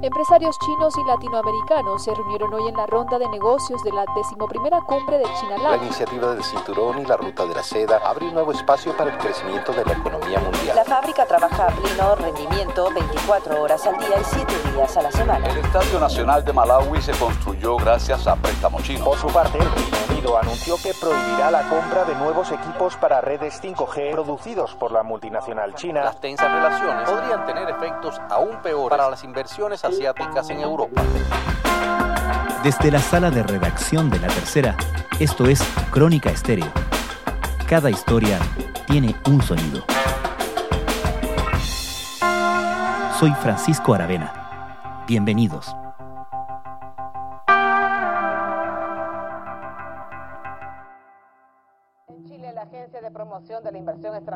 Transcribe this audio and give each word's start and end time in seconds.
Empresarios 0.00 0.56
chinos 0.60 0.94
y 0.96 1.04
latinoamericanos 1.08 2.04
se 2.04 2.14
reunieron 2.14 2.54
hoy 2.54 2.68
en 2.68 2.76
la 2.76 2.86
ronda 2.86 3.18
de 3.18 3.28
negocios 3.30 3.82
de 3.82 3.90
la 3.90 4.04
decimoprimera 4.14 4.80
cumbre 4.82 5.18
de 5.18 5.24
China 5.24 5.56
La 5.60 5.76
iniciativa 5.76 6.34
del 6.34 6.44
cinturón 6.44 7.00
y 7.00 7.04
la 7.04 7.16
ruta 7.16 7.44
de 7.44 7.52
la 7.52 7.64
seda 7.64 8.00
abre 8.04 8.28
un 8.28 8.34
nuevo 8.34 8.52
espacio 8.52 8.96
para 8.96 9.10
el 9.10 9.18
crecimiento 9.18 9.72
de 9.72 9.84
la 9.84 9.94
economía 9.94 10.38
mundial. 10.38 10.76
La 10.76 10.84
fábrica 10.84 11.26
trabaja 11.26 11.64
a 11.64 11.70
pleno 11.70 12.14
rendimiento 12.14 12.88
24 12.94 13.60
horas 13.60 13.84
al 13.88 13.98
día 13.98 14.20
y 14.20 14.24
7 14.24 14.54
días 14.72 14.96
a 14.96 15.02
la 15.02 15.10
semana. 15.10 15.48
El 15.48 15.58
Estadio 15.58 15.98
Nacional 15.98 16.44
de 16.44 16.52
Malawi 16.52 17.02
se 17.02 17.12
construyó 17.18 17.76
gracias 17.76 18.28
a 18.28 18.36
préstamos 18.36 18.84
chinos. 18.84 19.02
Por 19.08 19.18
su 19.18 19.26
parte, 19.26 19.58
el 19.58 19.68
Unido 20.18 20.36
anunció 20.36 20.76
que 20.82 20.92
prohibirá 20.94 21.48
la 21.50 21.68
compra 21.68 22.04
de 22.04 22.14
nuevos 22.16 22.50
equipos 22.50 22.96
para 22.96 23.20
redes 23.20 23.62
5G 23.62 24.10
producidos 24.10 24.74
por 24.74 24.90
la 24.90 25.04
multinacional 25.04 25.74
china. 25.74 26.02
Las 26.02 26.20
tensas 26.20 26.50
relaciones 26.50 27.08
podrían 27.08 27.46
tener 27.46 27.70
efectos 27.70 28.20
aún 28.28 28.56
peores 28.60 28.90
para 28.90 29.10
las 29.10 29.22
inversiones 29.22 29.84
asiáticas 29.84 30.50
en 30.50 30.60
Europa. 30.60 31.02
Desde 32.64 32.90
la 32.90 32.98
sala 32.98 33.30
de 33.30 33.44
redacción 33.44 34.10
de 34.10 34.18
La 34.18 34.26
Tercera, 34.26 34.76
esto 35.20 35.46
es 35.46 35.62
Crónica 35.92 36.30
Estéreo. 36.30 36.72
Cada 37.68 37.88
historia 37.88 38.40
tiene 38.88 39.14
un 39.26 39.40
sonido. 39.40 39.84
Soy 43.20 43.30
Francisco 43.40 43.94
Aravena. 43.94 45.04
Bienvenidos. 45.06 45.72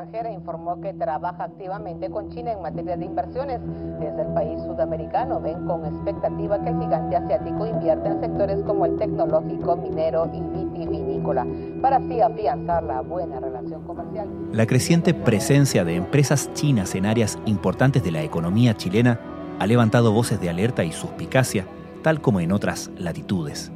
Extranjera 0.02 0.32
informó 0.32 0.80
que 0.80 0.92
trabaja 0.94 1.44
activamente 1.44 2.10
con 2.10 2.28
China 2.30 2.50
en 2.50 2.60
materia 2.60 2.96
de 2.96 3.04
inversiones. 3.04 3.60
Desde 4.00 4.22
el 4.22 4.34
país 4.34 4.60
sudamericano 4.62 5.40
ven 5.40 5.64
con 5.64 5.86
expectativa 5.86 6.60
que 6.60 6.70
el 6.70 6.80
gigante 6.80 7.14
asiático 7.14 7.66
invierta 7.66 8.08
en 8.08 8.20
sectores 8.20 8.58
como 8.66 8.84
el 8.84 8.96
tecnológico, 8.96 9.76
minero 9.76 10.28
y 10.34 10.40
vitivinícola, 10.40 11.46
para 11.80 11.98
así 11.98 12.20
afianzar 12.20 12.82
la 12.82 13.00
buena 13.02 13.38
relación 13.38 13.84
comercial. 13.84 14.26
La 14.50 14.66
creciente 14.66 15.14
presencia 15.14 15.84
de 15.84 15.94
empresas 15.94 16.52
chinas 16.52 16.96
en 16.96 17.06
áreas 17.06 17.38
importantes 17.46 18.02
de 18.02 18.10
la 18.10 18.22
economía 18.22 18.76
chilena 18.76 19.20
ha 19.60 19.66
levantado 19.68 20.12
voces 20.12 20.40
de 20.40 20.50
alerta 20.50 20.82
y 20.82 20.90
suspicacia, 20.90 21.64
tal 22.02 22.20
como 22.20 22.40
en 22.40 22.50
otras 22.50 22.90
latitudes 22.98 23.70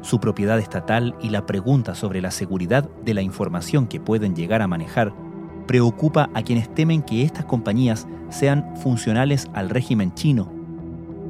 su 0.00 0.20
propiedad 0.20 0.60
estatal 0.60 1.16
y 1.20 1.30
la 1.30 1.44
pregunta 1.44 1.96
sobre 1.96 2.20
la 2.20 2.30
seguridad 2.30 2.88
de 3.04 3.14
la 3.14 3.20
información 3.20 3.88
que 3.88 3.98
pueden 3.98 4.36
llegar 4.36 4.62
a 4.62 4.68
manejar 4.68 5.12
preocupa 5.68 6.30
a 6.34 6.42
quienes 6.42 6.74
temen 6.74 7.02
que 7.02 7.22
estas 7.22 7.44
compañías 7.44 8.08
sean 8.30 8.74
funcionales 8.78 9.46
al 9.52 9.70
régimen 9.70 10.12
chino. 10.14 10.50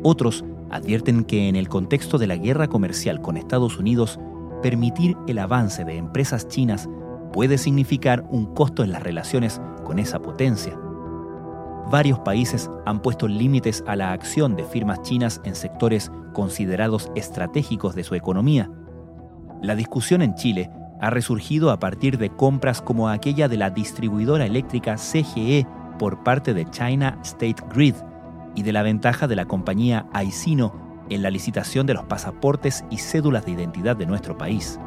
Otros 0.03 0.45
advierten 0.71 1.25
que 1.25 1.49
en 1.49 1.57
el 1.57 1.69
contexto 1.69 2.17
de 2.17 2.29
la 2.29 2.37
guerra 2.37 2.69
comercial 2.69 3.21
con 3.21 3.37
Estados 3.37 3.79
Unidos, 3.79 4.19
permitir 4.63 5.17
el 5.27 5.39
avance 5.39 5.85
de 5.85 5.97
empresas 5.97 6.49
chinas 6.49 6.89
puede 7.33 7.59
significar 7.59 8.25
un 8.31 8.55
costo 8.55 8.85
en 8.85 8.93
las 8.93 9.03
relaciones 9.03 9.61
con 9.85 9.99
esa 9.99 10.21
potencia. 10.21 10.79
Varios 11.91 12.19
países 12.21 12.71
han 12.87 13.01
puesto 13.01 13.29
límites 13.29 13.83
a 13.87 13.97
la 13.97 14.13
acción 14.13 14.57
de 14.57 14.65
firmas 14.65 15.03
chinas 15.03 15.41
en 15.45 15.55
sectores 15.55 16.13
considerados 16.33 17.11
estratégicos 17.17 17.95
de 17.95 18.05
su 18.05 18.15
economía. 18.15 18.71
La 19.63 19.75
discusión 19.75 20.23
en 20.23 20.35
Chile 20.35 20.71
ha 21.01 21.11
resurgido 21.11 21.71
a 21.71 21.79
partir 21.79 22.19
de 22.19 22.31
compras 22.31 22.83
como 22.83 23.09
aquella 23.09 23.49
de 23.49 23.57
la 23.57 23.71
distribuidora 23.71 24.47
eléctrica 24.47 24.97
CGE 24.97 25.67
por 25.99 26.23
parte 26.23 26.55
de 26.55 26.69
China 26.71 27.19
State 27.23 27.63
Grid 27.75 27.95
y 28.55 28.63
de 28.63 28.73
la 28.73 28.83
ventaja 28.83 29.27
de 29.27 29.37
la 29.37 29.47
compañía 29.47 30.07
Aicino 30.13 30.75
en 31.11 31.23
la 31.23 31.31
licitación 31.31 31.87
de 31.87 31.95
los 31.95 32.05
pasaportes 32.05 32.85
y 32.91 32.99
cédulas 32.99 33.47
de 33.47 33.53
identidad 33.53 33.97
de 33.97 34.07
nuestro 34.07 34.37
país. 34.37 34.79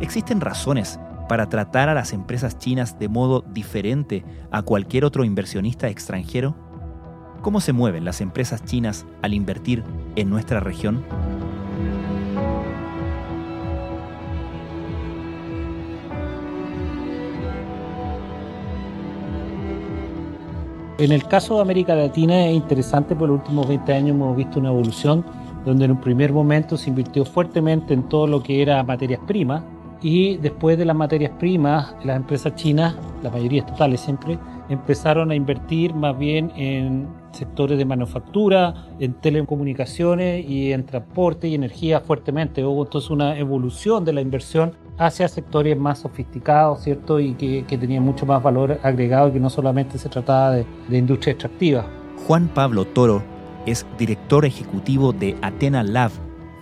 Existen 0.00 0.40
razones 0.40 0.98
para 1.28 1.48
tratar 1.48 1.88
a 1.88 1.94
las 1.94 2.12
empresas 2.12 2.58
chinas 2.58 2.98
de 2.98 3.08
modo 3.08 3.44
diferente 3.52 4.24
a 4.50 4.62
cualquier 4.62 5.04
otro 5.04 5.24
inversionista 5.24 5.88
extranjero? 5.88 6.54
¿Cómo 7.42 7.60
se 7.60 7.72
mueven 7.72 8.04
las 8.04 8.20
empresas 8.20 8.64
chinas 8.64 9.06
al 9.22 9.34
invertir 9.34 9.84
en 10.16 10.30
nuestra 10.30 10.60
región? 10.60 11.04
En 20.96 21.10
el 21.10 21.24
caso 21.26 21.56
de 21.56 21.62
América 21.62 21.96
Latina 21.96 22.46
es 22.46 22.54
interesante, 22.54 23.16
por 23.16 23.28
los 23.28 23.40
últimos 23.40 23.66
20 23.66 23.92
años 23.92 24.10
hemos 24.10 24.36
visto 24.36 24.60
una 24.60 24.68
evolución 24.68 25.24
donde 25.64 25.86
en 25.86 25.90
un 25.90 26.00
primer 26.00 26.32
momento 26.32 26.76
se 26.76 26.88
invirtió 26.88 27.24
fuertemente 27.24 27.94
en 27.94 28.04
todo 28.08 28.28
lo 28.28 28.40
que 28.40 28.62
era 28.62 28.80
materias 28.84 29.20
primas 29.26 29.64
y 30.00 30.36
después 30.36 30.78
de 30.78 30.84
las 30.84 30.94
materias 30.94 31.32
primas, 31.38 31.96
las 32.04 32.16
empresas 32.16 32.54
chinas, 32.54 32.94
la 33.24 33.30
mayoría 33.30 33.62
estatales 33.62 34.02
siempre, 34.02 34.38
empezaron 34.68 35.32
a 35.32 35.34
invertir 35.34 35.94
más 35.94 36.16
bien 36.16 36.52
en 36.54 37.08
sectores 37.34 37.78
de 37.78 37.84
manufactura, 37.84 38.86
en 38.98 39.14
telecomunicaciones 39.14 40.48
y 40.48 40.72
en 40.72 40.84
transporte 40.86 41.48
y 41.48 41.54
energía 41.54 42.00
fuertemente. 42.00 42.64
Hubo 42.64 42.84
entonces 42.84 43.10
una 43.10 43.38
evolución 43.38 44.04
de 44.04 44.12
la 44.12 44.20
inversión 44.20 44.72
hacia 44.98 45.28
sectores 45.28 45.76
más 45.76 45.98
sofisticados, 46.00 46.82
¿cierto? 46.82 47.20
Y 47.20 47.34
que, 47.34 47.64
que 47.66 47.78
tenían 47.78 48.02
mucho 48.02 48.26
más 48.26 48.42
valor 48.42 48.78
agregado 48.82 49.28
y 49.28 49.32
que 49.32 49.40
no 49.40 49.50
solamente 49.50 49.98
se 49.98 50.08
trataba 50.08 50.52
de, 50.52 50.66
de 50.88 50.98
industria 50.98 51.32
extractiva. 51.32 51.86
Juan 52.26 52.48
Pablo 52.48 52.84
Toro 52.84 53.22
es 53.66 53.86
director 53.98 54.44
ejecutivo 54.44 55.12
de 55.12 55.36
Athena 55.42 55.82
Lab, 55.82 56.10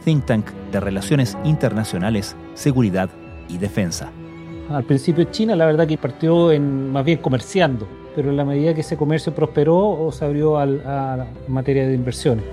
think 0.04 0.24
tank 0.24 0.50
de 0.72 0.80
relaciones 0.80 1.36
internacionales, 1.44 2.36
seguridad 2.54 3.10
y 3.48 3.58
defensa. 3.58 4.10
Al 4.72 4.84
principio 4.84 5.24
China 5.24 5.54
la 5.54 5.66
verdad 5.66 5.86
que 5.86 5.98
partió 5.98 6.50
en 6.50 6.90
más 6.90 7.04
bien 7.04 7.18
comerciando, 7.18 7.86
pero 8.14 8.30
en 8.30 8.36
la 8.36 8.44
medida 8.44 8.74
que 8.74 8.80
ese 8.80 8.96
comercio 8.96 9.34
prosperó 9.34 9.78
o 9.78 10.10
se 10.12 10.24
abrió 10.24 10.56
a 10.56 10.66
la 10.66 11.26
materia 11.46 11.86
de 11.86 11.94
inversiones. 11.94 12.44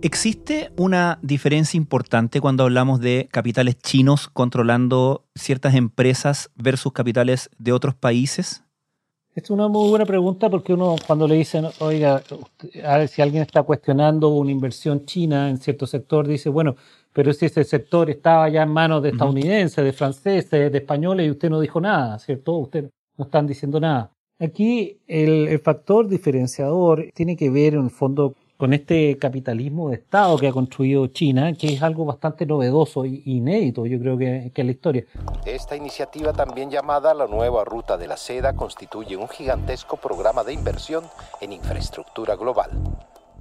¿Existe 0.00 0.72
una 0.76 1.20
diferencia 1.22 1.78
importante 1.78 2.40
cuando 2.40 2.64
hablamos 2.64 2.98
de 3.00 3.28
capitales 3.30 3.78
chinos 3.78 4.28
controlando 4.32 5.26
ciertas 5.36 5.76
empresas 5.76 6.50
versus 6.56 6.92
capitales 6.92 7.50
de 7.58 7.72
otros 7.72 7.94
países? 7.94 8.64
Es 9.34 9.48
una 9.48 9.66
muy 9.66 9.88
buena 9.88 10.04
pregunta 10.04 10.50
porque 10.50 10.74
uno 10.74 10.94
cuando 11.06 11.26
le 11.26 11.36
dicen, 11.36 11.64
oiga, 11.78 12.22
a 12.84 12.98
ver, 12.98 13.08
si 13.08 13.22
alguien 13.22 13.42
está 13.42 13.62
cuestionando 13.62 14.28
una 14.28 14.50
inversión 14.50 15.06
china 15.06 15.48
en 15.48 15.56
cierto 15.56 15.86
sector, 15.86 16.26
dice, 16.26 16.50
bueno, 16.50 16.76
pero 17.14 17.32
si 17.32 17.46
ese 17.46 17.64
sector 17.64 18.10
estaba 18.10 18.50
ya 18.50 18.62
en 18.62 18.68
manos 18.68 19.02
de 19.02 19.08
estadounidenses, 19.08 19.82
de 19.82 19.92
franceses, 19.94 20.70
de 20.70 20.76
españoles 20.76 21.26
y 21.26 21.30
usted 21.30 21.48
no 21.48 21.60
dijo 21.60 21.80
nada, 21.80 22.18
¿cierto? 22.18 22.56
Usted 22.56 22.90
no 23.16 23.24
están 23.24 23.46
diciendo 23.46 23.80
nada. 23.80 24.10
Aquí 24.38 24.98
el, 25.06 25.48
el 25.48 25.60
factor 25.60 26.08
diferenciador 26.08 27.08
tiene 27.14 27.34
que 27.34 27.48
ver 27.48 27.72
en 27.72 27.84
el 27.84 27.90
fondo 27.90 28.34
con 28.62 28.72
este 28.72 29.18
capitalismo 29.18 29.88
de 29.88 29.96
Estado 29.96 30.38
que 30.38 30.46
ha 30.46 30.52
construido 30.52 31.08
China, 31.08 31.52
que 31.52 31.74
es 31.74 31.82
algo 31.82 32.04
bastante 32.04 32.46
novedoso 32.46 33.04
e 33.04 33.20
inédito, 33.24 33.86
yo 33.86 33.98
creo 33.98 34.16
que, 34.16 34.52
que 34.54 34.60
en 34.60 34.66
la 34.68 34.72
historia. 34.72 35.04
Esta 35.44 35.74
iniciativa, 35.74 36.32
también 36.32 36.70
llamada 36.70 37.12
la 37.12 37.26
Nueva 37.26 37.64
Ruta 37.64 37.96
de 37.96 38.06
la 38.06 38.16
Seda, 38.16 38.52
constituye 38.52 39.16
un 39.16 39.28
gigantesco 39.28 39.96
programa 39.96 40.44
de 40.44 40.52
inversión 40.52 41.02
en 41.40 41.50
infraestructura 41.54 42.36
global 42.36 42.70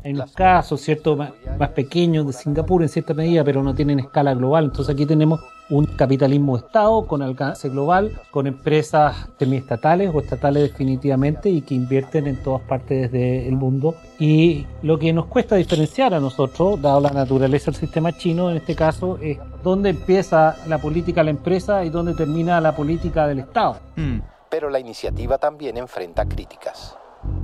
en 0.04 0.18
los 0.18 0.32
casos 0.32 0.82
cierto 0.82 1.16
más, 1.16 1.32
pequeños 1.76 2.28
de 2.28 2.34
Singapur 2.34 2.82
en 2.82 2.90
cierta 2.90 3.14
medida, 3.14 3.44
pero 3.44 3.64
no 3.64 3.74
tienen 3.74 4.00
escala 4.00 4.34
global. 4.34 4.66
Entonces 4.66 4.94
aquí 4.94 5.06
tenemos 5.06 5.42
un 5.70 5.86
capitalismo 5.86 6.58
de 6.58 6.66
Estado 6.66 7.08
con 7.08 7.22
alcance 7.22 7.70
global, 7.70 8.12
con 8.30 8.46
empresas 8.46 9.30
semiestatales 9.40 10.12
o 10.14 10.20
estatales 10.20 10.64
definitivamente 10.64 11.50
y 11.50 11.62
que 11.62 11.76
invierten 11.76 12.28
en 12.28 12.44
todas 12.44 12.62
partes 12.62 13.12
del 13.12 13.56
mundo. 13.56 13.96
Y 14.20 14.66
lo 14.82 15.00
que 15.00 15.14
nos 15.14 15.28
cuesta 15.28 15.56
diferenciar 15.56 16.14
a 16.14 16.20
nosotros, 16.20 16.82
dado 16.82 17.00
la 17.00 17.12
naturaleza 17.12 17.72
del 17.72 17.80
sistema 17.80 18.12
chino, 18.12 18.50
en 18.50 18.58
este 18.58 18.76
caso, 18.76 19.18
es 19.22 19.38
dónde 19.64 19.92
empieza 19.92 20.58
la 20.68 20.78
política 20.78 21.22
de 21.22 21.26
la 21.26 21.32
empresa 21.32 21.86
y 21.86 21.90
dónde 21.90 22.16
termina 22.16 22.60
la 22.60 22.76
política 22.76 23.28
del 23.28 23.40
Estado. 23.40 23.78
Hmm. 23.96 24.20
Pero 24.50 24.70
la 24.70 24.80
iniciativa 24.80 25.38
también 25.38 25.78
enfrenta 25.78 26.26
críticas. 26.26 26.98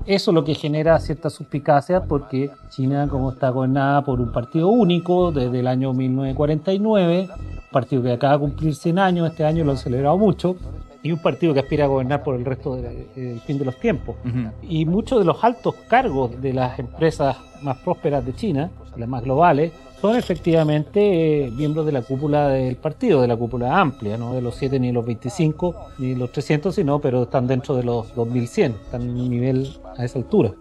Eso 0.06 0.32
es 0.32 0.36
lo 0.36 0.44
que 0.44 0.56
genera 0.56 1.00
cierta 1.00 1.30
suspicacia 1.30 2.04
porque 2.04 2.50
China, 2.70 3.08
como 3.10 3.32
está 3.32 3.50
gobernada 3.50 4.04
por 4.04 4.22
un 4.22 4.32
partido 4.32 4.70
único 4.70 5.32
desde 5.32 5.60
el 5.60 5.68
año 5.68 5.94
1949, 5.94 7.30
partido 7.72 8.04
que 8.04 8.14
acaba 8.14 8.34
de 8.34 8.40
cumplir 8.40 8.74
100 8.74 9.00
años, 9.00 9.30
este 9.30 9.44
año 9.44 9.64
lo 9.64 9.72
han 9.72 9.78
celebrado 9.78 10.18
mucho, 10.18 10.56
y 11.04 11.12
un 11.12 11.20
partido 11.20 11.54
que 11.54 11.60
aspira 11.60 11.86
a 11.86 11.88
gobernar 11.88 12.24
por 12.24 12.36
el 12.36 12.44
resto 12.44 12.76
del 12.76 13.40
fin 13.42 13.60
de 13.60 13.66
los 13.66 13.76
tiempos. 13.78 14.16
Y 14.62 14.86
muchos 14.86 15.20
de 15.20 15.26
los 15.26 15.44
altos 15.44 15.76
cargos 15.88 16.42
de 16.42 16.54
las 16.54 16.80
empresas 16.80 17.38
más 17.62 17.78
prósperas 17.78 18.26
de 18.26 18.34
China, 18.34 18.72
las 18.96 19.08
más 19.08 19.24
globales, 19.24 19.72
son 20.02 20.16
efectivamente 20.16 21.46
eh, 21.46 21.52
miembros 21.52 21.86
de 21.86 21.92
la 21.92 22.02
cúpula 22.02 22.50
del 22.50 22.76
partido, 22.76 23.22
de 23.22 23.28
la 23.28 23.36
cúpula 23.36 23.80
amplia, 23.80 24.18
no 24.18 24.34
de 24.34 24.42
los 24.42 24.56
7 24.56 24.80
ni 24.80 24.92
los 24.92 25.06
25 25.06 25.76
ni 25.98 26.16
los 26.16 26.32
300, 26.32 26.76
sino, 26.76 27.00
pero 27.02 27.24
están 27.24 27.48
dentro 27.48 27.76
de 27.76 27.84
los 27.84 28.14
2100, 28.16 28.74
están 28.74 29.02
en 29.02 29.10
un 29.10 29.30
nivel 29.30 29.68
a 29.98 30.06
esa 30.06 30.20
altura. 30.20 30.54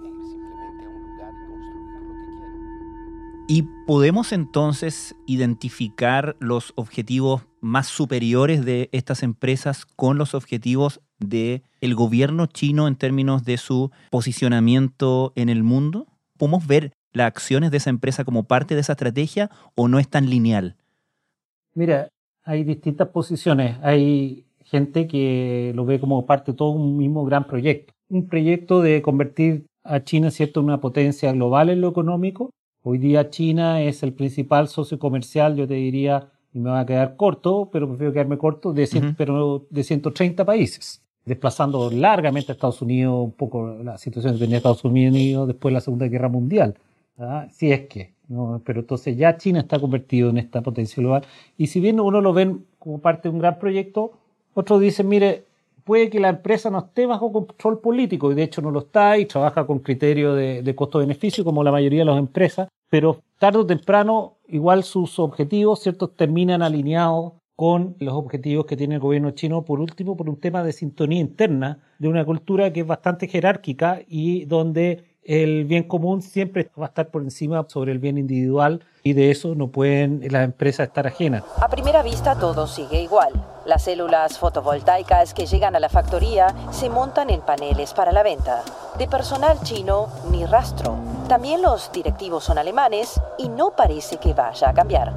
¿Y 3.48 3.62
podemos 3.86 4.32
entonces 4.32 5.14
identificar 5.26 6.36
los 6.40 6.72
objetivos 6.74 7.42
más 7.60 7.86
superiores 7.86 8.64
de 8.64 8.88
estas 8.90 9.22
empresas 9.22 9.86
con 9.86 10.18
los 10.18 10.34
objetivos 10.34 11.00
del 11.20 11.62
el 11.80 11.94
gobierno 11.94 12.46
chino 12.46 12.88
en 12.88 12.96
términos 12.96 13.44
de 13.44 13.56
su 13.56 13.92
posicionamiento 14.10 15.32
en 15.36 15.48
el 15.48 15.62
mundo? 15.62 16.08
¿Podemos 16.36 16.66
ver 16.66 16.92
las 17.16 17.26
acciones 17.26 17.70
de 17.70 17.78
esa 17.78 17.90
empresa 17.90 18.24
como 18.24 18.44
parte 18.44 18.74
de 18.74 18.80
esa 18.80 18.92
estrategia 18.92 19.50
o 19.74 19.88
no 19.88 19.98
es 19.98 20.08
tan 20.08 20.28
lineal? 20.30 20.76
Mira, 21.74 22.08
hay 22.44 22.64
distintas 22.64 23.08
posiciones. 23.08 23.76
Hay 23.82 24.44
gente 24.64 25.06
que 25.06 25.72
lo 25.74 25.84
ve 25.84 26.00
como 26.00 26.26
parte 26.26 26.52
de 26.52 26.56
todo 26.56 26.70
un 26.70 26.96
mismo 26.96 27.24
gran 27.24 27.46
proyecto. 27.46 27.92
Un 28.08 28.28
proyecto 28.28 28.82
de 28.82 29.02
convertir 29.02 29.66
a 29.82 30.02
China 30.04 30.30
¿cierto? 30.30 30.60
en 30.60 30.66
una 30.66 30.80
potencia 30.80 31.32
global 31.32 31.70
en 31.70 31.80
lo 31.80 31.88
económico 31.88 32.50
Hoy 32.88 32.98
día 32.98 33.30
China 33.30 33.82
es 33.82 34.04
el 34.04 34.12
principal 34.12 34.68
socio 34.68 34.96
comercial, 34.96 35.56
yo 35.56 35.66
te 35.66 35.74
diría, 35.74 36.30
y 36.52 36.60
me 36.60 36.70
va 36.70 36.78
a 36.78 36.86
quedar 36.86 37.16
corto, 37.16 37.68
pero 37.72 37.88
prefiero 37.88 38.12
quedarme 38.12 38.38
corto, 38.38 38.72
de, 38.72 39.12
pero 39.18 39.66
de 39.70 39.82
130 39.82 40.44
países, 40.44 41.02
desplazando 41.24 41.90
largamente 41.90 42.52
a 42.52 42.54
Estados 42.54 42.80
Unidos, 42.80 43.24
un 43.24 43.32
poco 43.32 43.66
la 43.82 43.98
situación 43.98 44.34
que 44.34 44.38
tenía 44.38 44.58
Estados 44.58 44.84
Unidos 44.84 45.48
después 45.48 45.72
de 45.72 45.74
la 45.74 45.80
Segunda 45.80 46.06
Guerra 46.06 46.28
Mundial. 46.28 46.76
Si 47.50 47.72
es 47.72 47.86
que, 47.88 48.12
pero 48.64 48.80
entonces 48.80 49.16
ya 49.16 49.36
China 49.36 49.60
está 49.60 49.78
convertido 49.78 50.30
en 50.30 50.38
esta 50.38 50.60
potencia 50.60 51.00
global. 51.00 51.22
Y 51.56 51.68
si 51.68 51.80
bien 51.80 51.98
uno 52.00 52.20
lo 52.20 52.32
ven 52.32 52.66
como 52.78 53.00
parte 53.00 53.28
de 53.28 53.34
un 53.34 53.40
gran 53.40 53.58
proyecto, 53.58 54.12
otros 54.54 54.80
dicen, 54.80 55.08
mire, 55.08 55.44
puede 55.84 56.10
que 56.10 56.20
la 56.20 56.28
empresa 56.28 56.68
no 56.70 56.78
esté 56.78 57.06
bajo 57.06 57.32
control 57.32 57.80
político, 57.80 58.30
y 58.30 58.34
de 58.34 58.42
hecho 58.42 58.60
no 58.60 58.70
lo 58.70 58.80
está, 58.80 59.18
y 59.18 59.26
trabaja 59.26 59.66
con 59.66 59.78
criterio 59.78 60.34
de, 60.34 60.62
de 60.62 60.74
costo-beneficio, 60.74 61.44
como 61.44 61.64
la 61.64 61.72
mayoría 61.72 62.00
de 62.00 62.06
las 62.06 62.18
empresas, 62.18 62.68
pero 62.90 63.22
tarde 63.38 63.60
o 63.60 63.66
temprano, 63.66 64.34
igual 64.48 64.82
sus 64.82 65.18
objetivos, 65.18 65.80
¿cierto?, 65.80 66.08
terminan 66.08 66.62
alineados 66.62 67.32
con 67.54 67.96
los 68.00 68.14
objetivos 68.14 68.66
que 68.66 68.76
tiene 68.76 68.96
el 68.96 69.00
gobierno 69.00 69.30
chino, 69.30 69.64
por 69.64 69.80
último, 69.80 70.16
por 70.16 70.28
un 70.28 70.38
tema 70.38 70.62
de 70.62 70.72
sintonía 70.72 71.20
interna 71.20 71.78
de 71.98 72.08
una 72.08 72.24
cultura 72.24 72.72
que 72.72 72.80
es 72.80 72.86
bastante 72.86 73.28
jerárquica 73.28 74.02
y 74.06 74.44
donde 74.44 75.15
el 75.26 75.64
bien 75.64 75.82
común 75.82 76.22
siempre 76.22 76.70
va 76.80 76.86
a 76.86 76.88
estar 76.88 77.08
por 77.08 77.22
encima 77.22 77.66
sobre 77.68 77.90
el 77.90 77.98
bien 77.98 78.16
individual 78.16 78.84
y 79.02 79.12
de 79.12 79.32
eso 79.32 79.56
no 79.56 79.68
pueden 79.68 80.20
las 80.30 80.44
empresas 80.44 80.86
estar 80.86 81.06
ajenas. 81.06 81.42
A 81.60 81.68
primera 81.68 82.02
vista 82.02 82.38
todo 82.38 82.68
sigue 82.68 83.02
igual. 83.02 83.32
Las 83.66 83.82
células 83.82 84.38
fotovoltaicas 84.38 85.34
que 85.34 85.46
llegan 85.46 85.74
a 85.74 85.80
la 85.80 85.88
factoría 85.88 86.54
se 86.70 86.88
montan 86.88 87.30
en 87.30 87.40
paneles 87.40 87.92
para 87.92 88.12
la 88.12 88.22
venta. 88.22 88.62
De 88.98 89.08
personal 89.08 89.58
chino 89.64 90.06
ni 90.30 90.44
rastro. 90.46 90.96
También 91.28 91.60
los 91.60 91.90
directivos 91.92 92.44
son 92.44 92.58
alemanes 92.58 93.20
y 93.36 93.48
no 93.48 93.72
parece 93.76 94.18
que 94.18 94.32
vaya 94.32 94.70
a 94.70 94.74
cambiar. 94.74 95.12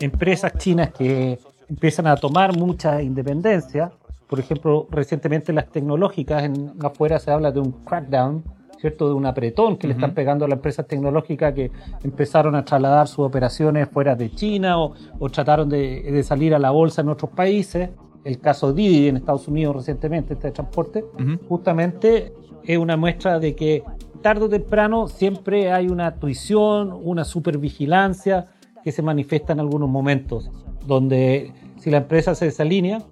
Empresas 0.00 0.54
chinas 0.56 0.90
que 0.92 1.38
empiezan 1.68 2.06
a 2.06 2.16
tomar 2.16 2.56
mucha 2.56 3.02
independencia, 3.02 3.92
por 4.26 4.40
ejemplo, 4.40 4.86
recientemente 4.90 5.52
las 5.52 5.68
tecnológicas, 5.68 6.44
en 6.44 6.72
afuera 6.82 7.18
se 7.18 7.30
habla 7.30 7.52
de 7.52 7.60
un 7.60 7.72
crackdown 7.84 8.55
¿cierto? 8.78 9.08
De 9.08 9.14
un 9.14 9.26
apretón 9.26 9.76
que 9.76 9.86
le 9.86 9.94
están 9.94 10.14
pegando 10.14 10.44
a 10.44 10.48
las 10.48 10.56
empresas 10.56 10.86
tecnológicas 10.86 11.54
que 11.54 11.70
empezaron 12.04 12.54
a 12.54 12.64
trasladar 12.64 13.08
sus 13.08 13.20
operaciones 13.20 13.88
fuera 13.88 14.14
de 14.14 14.30
China 14.30 14.78
o, 14.78 14.94
trataron 15.30 15.68
de, 15.68 16.22
salir 16.22 16.54
a 16.54 16.58
la 16.58 16.70
bolsa 16.70 17.02
en 17.02 17.08
otros 17.08 17.30
países. 17.30 17.90
El 18.24 18.40
caso 18.40 18.72
Didi 18.72 19.08
en 19.08 19.16
Estados 19.16 19.46
Unidos 19.48 19.76
recientemente, 19.76 20.34
este 20.34 20.50
transporte, 20.50 21.04
justamente 21.48 22.32
es 22.64 22.78
una 22.78 22.96
muestra 22.96 23.38
de 23.38 23.54
que 23.54 23.84
tarde 24.22 24.46
o 24.46 24.48
temprano 24.48 25.06
siempre 25.06 25.70
hay 25.70 25.88
una 25.88 26.16
tuición, 26.16 26.92
una 27.02 27.24
supervigilancia 27.24 28.48
que 28.82 28.90
se 28.92 29.02
manifiesta 29.02 29.52
en 29.52 29.60
algunos 29.60 29.88
momentos, 29.88 30.50
donde 30.86 31.52
si 31.76 31.90
la 31.90 31.98
empresa 31.98 32.34
se 32.34 32.46
desalinea, 32.46 33.02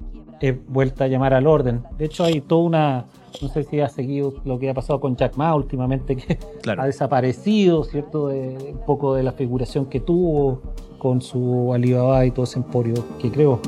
es 0.40 0.66
vuelta 0.66 1.04
a 1.04 1.06
llamar 1.08 1.34
al 1.34 1.46
orden. 1.46 1.82
De 1.98 2.06
hecho, 2.06 2.24
hay 2.24 2.40
toda 2.40 2.62
una, 2.62 3.04
no 3.40 3.48
sé 3.48 3.64
si 3.64 3.80
ha 3.80 3.88
seguido 3.88 4.34
lo 4.44 4.58
que 4.58 4.70
ha 4.70 4.74
pasado 4.74 5.00
con 5.00 5.16
Jack 5.16 5.36
Ma 5.36 5.54
últimamente, 5.54 6.16
que 6.16 6.38
ha 6.76 6.86
desaparecido, 6.86 7.84
¿cierto? 7.84 8.26
un 8.26 8.80
poco 8.86 9.14
de 9.14 9.22
la 9.22 9.32
figuración 9.32 9.86
que 9.86 10.00
tuvo 10.00 10.62
con 10.98 11.20
su 11.20 11.72
Alibaba 11.74 12.24
y 12.24 12.30
todo 12.30 12.44
ese 12.44 12.58
emporio 12.58 12.94
que 13.18 13.30
creó. 13.30 13.60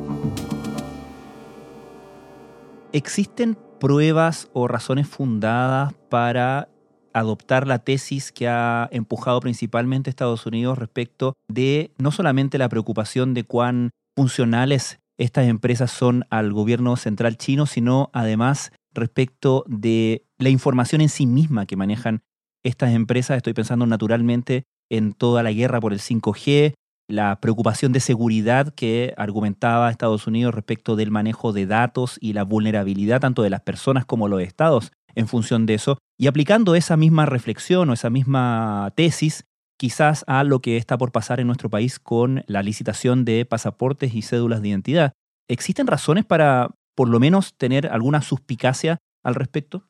¿Existen 2.93 3.59
pruebas 3.79 4.49
o 4.55 4.69
razones 4.69 5.07
fundadas 5.07 5.93
para 6.09 6.69
adoptar 7.13 7.67
la 7.67 7.79
tesis 7.79 8.33
que 8.33 8.49
ha 8.49 8.89
empujado 8.91 9.41
principalmente 9.41 10.11
Estados 10.11 10.47
Unidos 10.47 10.79
respecto 10.79 11.35
de 11.49 11.93
no 11.99 12.11
solamente 12.11 12.59
la 12.59 12.69
preocupación 12.69 13.35
de 13.35 13.45
cuán 13.45 13.91
funcionales 14.17 14.99
estas 15.19 15.49
empresas 15.49 15.91
son 15.91 16.25
al 16.31 16.53
gobierno 16.53 16.97
central 16.97 17.37
chino, 17.37 17.67
sino 17.67 18.11
además 18.13 18.73
respecto 18.93 19.65
de 19.67 20.27
la 20.39 20.49
información 20.49 21.01
en 21.01 21.09
sí 21.09 21.27
misma 21.27 21.67
que 21.67 21.77
manejan 21.77 22.23
estas 22.65 22.95
empresas. 22.95 23.37
Estoy 23.37 23.55
pensando 23.55 23.87
naturalmente 23.87 24.65
en 24.91 25.13
toda 25.13 25.43
la 25.43 25.53
guerra 25.53 25.81
por 25.81 25.93
el 25.93 26.01
5G, 26.01 26.75
la 27.09 27.41
preocupación 27.41 27.93
de 27.93 28.01
seguridad 28.01 28.75
que 28.75 29.15
argumentaba 29.17 29.91
Estados 29.91 30.27
Unidos 30.27 30.55
respecto 30.55 30.97
del 30.97 31.11
manejo 31.11 31.53
de 31.53 31.67
datos 31.67 32.19
y 32.21 32.33
la 32.33 32.43
vulnerabilidad 32.43 33.21
tanto 33.21 33.43
de 33.43 33.51
las 33.51 33.61
personas 33.61 34.05
como 34.05 34.29
los 34.29 34.43
estados 34.43 34.93
en 35.15 35.29
función 35.29 35.65
de 35.65 35.75
eso, 35.75 35.99
y 36.19 36.27
aplicando 36.27 36.75
esa 36.75 36.97
misma 36.97 37.25
reflexión 37.25 37.89
o 37.89 37.95
esa 37.95 38.11
misma 38.11 38.93
tesis 38.97 39.45
quizás 39.77 40.25
a 40.27 40.45
lo 40.45 40.61
que 40.61 40.77
está 40.77 40.99
por 40.99 41.13
pasar 41.13 41.41
en 41.41 41.47
nuestro 41.47 41.71
país 41.71 41.99
con 41.99 42.45
la 42.47 42.63
licitación 42.63 43.25
de 43.25 43.45
pasaportes 43.45 44.15
y 44.15 44.23
cédulas 44.23 44.63
de 44.63 44.69
identidad. 44.69 45.13
¿Existen 45.49 45.87
razones 45.87 46.25
para 46.25 46.71
por 46.95 47.09
lo 47.09 47.21
menos 47.21 47.55
tener 47.57 47.87
alguna 47.89 48.23
suspicacia 48.23 48.99
al 49.23 49.35
respecto? 49.35 49.85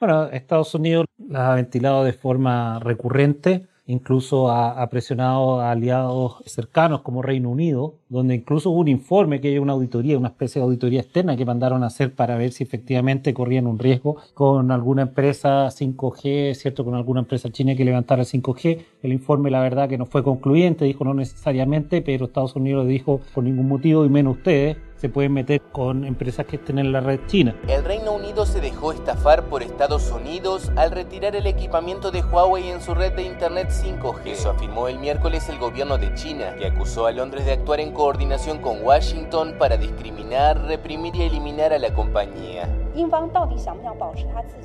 Bueno, 0.00 0.26
Estados 0.26 0.74
Unidos 0.74 1.06
la 1.16 1.52
ha 1.52 1.54
ventilado 1.54 2.02
de 2.02 2.12
forma 2.12 2.80
recurrente 2.80 3.68
incluso 3.86 4.50
ha, 4.50 4.88
presionado 4.88 5.60
a 5.60 5.72
aliados 5.72 6.42
cercanos 6.46 7.02
como 7.02 7.22
Reino 7.22 7.50
Unido, 7.50 7.94
donde 8.08 8.34
incluso 8.34 8.70
hubo 8.70 8.80
un 8.80 8.88
informe 8.88 9.40
que 9.40 9.48
hay 9.48 9.58
una 9.58 9.72
auditoría, 9.72 10.18
una 10.18 10.28
especie 10.28 10.60
de 10.60 10.64
auditoría 10.64 11.00
externa 11.00 11.36
que 11.36 11.44
mandaron 11.44 11.82
a 11.82 11.86
hacer 11.86 12.14
para 12.14 12.36
ver 12.36 12.52
si 12.52 12.62
efectivamente 12.62 13.34
corrían 13.34 13.66
un 13.66 13.78
riesgo 13.78 14.16
con 14.34 14.70
alguna 14.70 15.02
empresa 15.02 15.66
5G, 15.68 16.54
¿cierto? 16.54 16.84
Con 16.84 16.94
alguna 16.94 17.20
empresa 17.20 17.50
china 17.50 17.74
que 17.74 17.84
levantara 17.84 18.22
el 18.22 18.28
5G. 18.28 18.84
El 19.02 19.12
informe, 19.12 19.50
la 19.50 19.60
verdad, 19.60 19.88
que 19.88 19.98
no 19.98 20.06
fue 20.06 20.22
concluyente, 20.22 20.84
dijo 20.84 21.04
no 21.04 21.14
necesariamente, 21.14 22.02
pero 22.02 22.26
Estados 22.26 22.54
Unidos 22.54 22.86
dijo 22.86 23.20
por 23.34 23.44
ningún 23.44 23.68
motivo 23.68 24.04
y 24.04 24.08
menos 24.08 24.36
ustedes 24.36 24.76
se 25.02 25.08
pueden 25.08 25.32
meter 25.32 25.60
con 25.72 26.04
empresas 26.04 26.46
que 26.46 26.54
estén 26.54 26.78
en 26.78 26.92
la 26.92 27.00
red 27.00 27.18
china. 27.26 27.56
El 27.66 27.84
Reino 27.84 28.12
Unido 28.12 28.46
se 28.46 28.60
dejó 28.60 28.92
estafar 28.92 29.46
por 29.46 29.64
Estados 29.64 30.12
Unidos 30.12 30.70
al 30.76 30.92
retirar 30.92 31.34
el 31.34 31.48
equipamiento 31.48 32.12
de 32.12 32.22
Huawei 32.22 32.68
en 32.68 32.80
su 32.80 32.94
red 32.94 33.12
de 33.14 33.24
Internet 33.24 33.70
5G. 33.70 34.26
Eso 34.26 34.50
afirmó 34.50 34.86
el 34.86 35.00
miércoles 35.00 35.48
el 35.48 35.58
gobierno 35.58 35.98
de 35.98 36.14
China, 36.14 36.54
que 36.56 36.66
acusó 36.66 37.06
a 37.06 37.10
Londres 37.10 37.44
de 37.46 37.54
actuar 37.54 37.80
en 37.80 37.90
coordinación 37.90 38.58
con 38.58 38.80
Washington 38.80 39.56
para 39.58 39.76
discriminar, 39.76 40.66
reprimir 40.66 41.16
y 41.16 41.22
eliminar 41.22 41.72
a 41.72 41.80
la 41.80 41.92
compañía. 41.92 42.68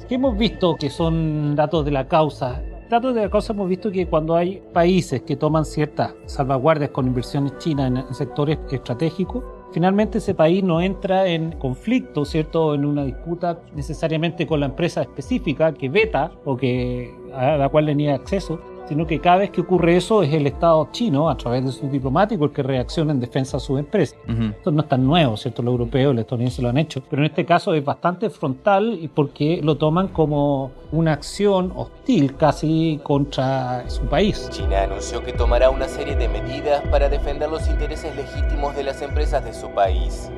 ¿Qué 0.08 0.16
hemos 0.16 0.38
visto 0.38 0.76
que 0.76 0.92
son 0.92 1.56
datos 1.56 1.84
de 1.84 1.90
la 1.90 2.08
causa? 2.08 2.62
Datos 2.92 3.16
de 3.16 3.24
la 3.24 3.30
causa 3.32 3.54
hemos 3.54 3.68
visto 3.68 3.90
que 3.90 4.06
cuando 4.06 4.36
hay 4.36 4.62
países 4.72 5.24
que 5.24 5.36
toman 5.36 5.66
ciertas 5.66 6.14
salvaguardias 6.28 6.92
con 6.92 7.08
inversiones 7.08 7.58
chinas 7.58 7.92
en 8.08 8.14
sectores 8.14 8.60
estratégicos, 8.70 9.44
finalmente 9.72 10.20
ese 10.20 10.34
país 10.34 10.64
no 10.64 10.82
entra 10.82 11.28
en 11.28 11.52
conflicto, 11.54 12.26
¿cierto? 12.26 12.74
En 12.74 12.86
una 12.86 13.04
disputa 13.04 13.60
necesariamente 13.76 14.48
con 14.48 14.60
la 14.60 14.68
empresa 14.68 15.02
específica 15.02 15.74
que 15.74 15.90
veta 15.90 16.32
o 16.46 16.58
que 16.58 17.14
a 17.34 17.58
la 17.58 17.70
cual 17.70 17.96
niega 17.96 18.16
acceso, 18.16 18.60
sino 18.88 19.06
que 19.06 19.20
cada 19.20 19.38
vez 19.38 19.52
que 19.52 19.62
ocurre 19.62 19.98
eso 19.98 20.24
es 20.24 20.34
el 20.34 20.48
Estado 20.48 20.88
chino, 20.92 21.30
a 21.30 21.38
través 21.38 21.66
de 21.66 21.72
sus 21.72 21.92
diplomáticos, 21.92 22.50
el 22.50 22.54
que 22.54 22.64
reacciona 22.64 23.12
en 23.12 23.20
defensa 23.20 23.58
de 23.58 23.62
sus 23.62 23.80
empresas. 23.80 24.18
Esto 24.28 24.72
no 24.72 24.82
es 24.82 24.88
tan 24.88 25.06
nuevo, 25.06 25.36
¿cierto? 25.38 25.62
Los 25.62 25.74
europeos, 25.74 26.14
los 26.14 26.22
estadounidenses 26.22 26.64
lo 26.64 26.70
han 26.70 26.78
hecho, 26.78 27.02
pero 27.10 27.22
en 27.22 27.28
este 27.28 27.46
caso 27.46 27.74
es 27.74 27.84
bastante 27.84 28.30
frontal 28.30 28.98
y 29.02 29.08
porque 29.08 29.60
lo 29.64 29.78
toman 29.78 30.08
como 30.10 30.72
una 30.92 31.14
acción 31.14 31.74
hostil 31.76 32.36
casi 32.36 33.00
contra 33.04 33.90
su 33.90 34.04
país. 34.04 34.50
China 34.52 34.84
anunció 34.84 35.24
que 35.24 35.34
tomará 35.34 35.70
una 35.70 35.88
serie 35.88 36.16
de 36.16 36.30
medidas 36.30 36.82
para 36.90 37.10
defender 37.10 37.50
los 37.50 37.68
intereses 37.68 38.16
legítimos 38.16 38.76
de 38.76 38.84
las 38.84 39.02
empresas 39.02 39.44
de 39.44 39.54
su 39.54 39.70
país. 39.70 40.32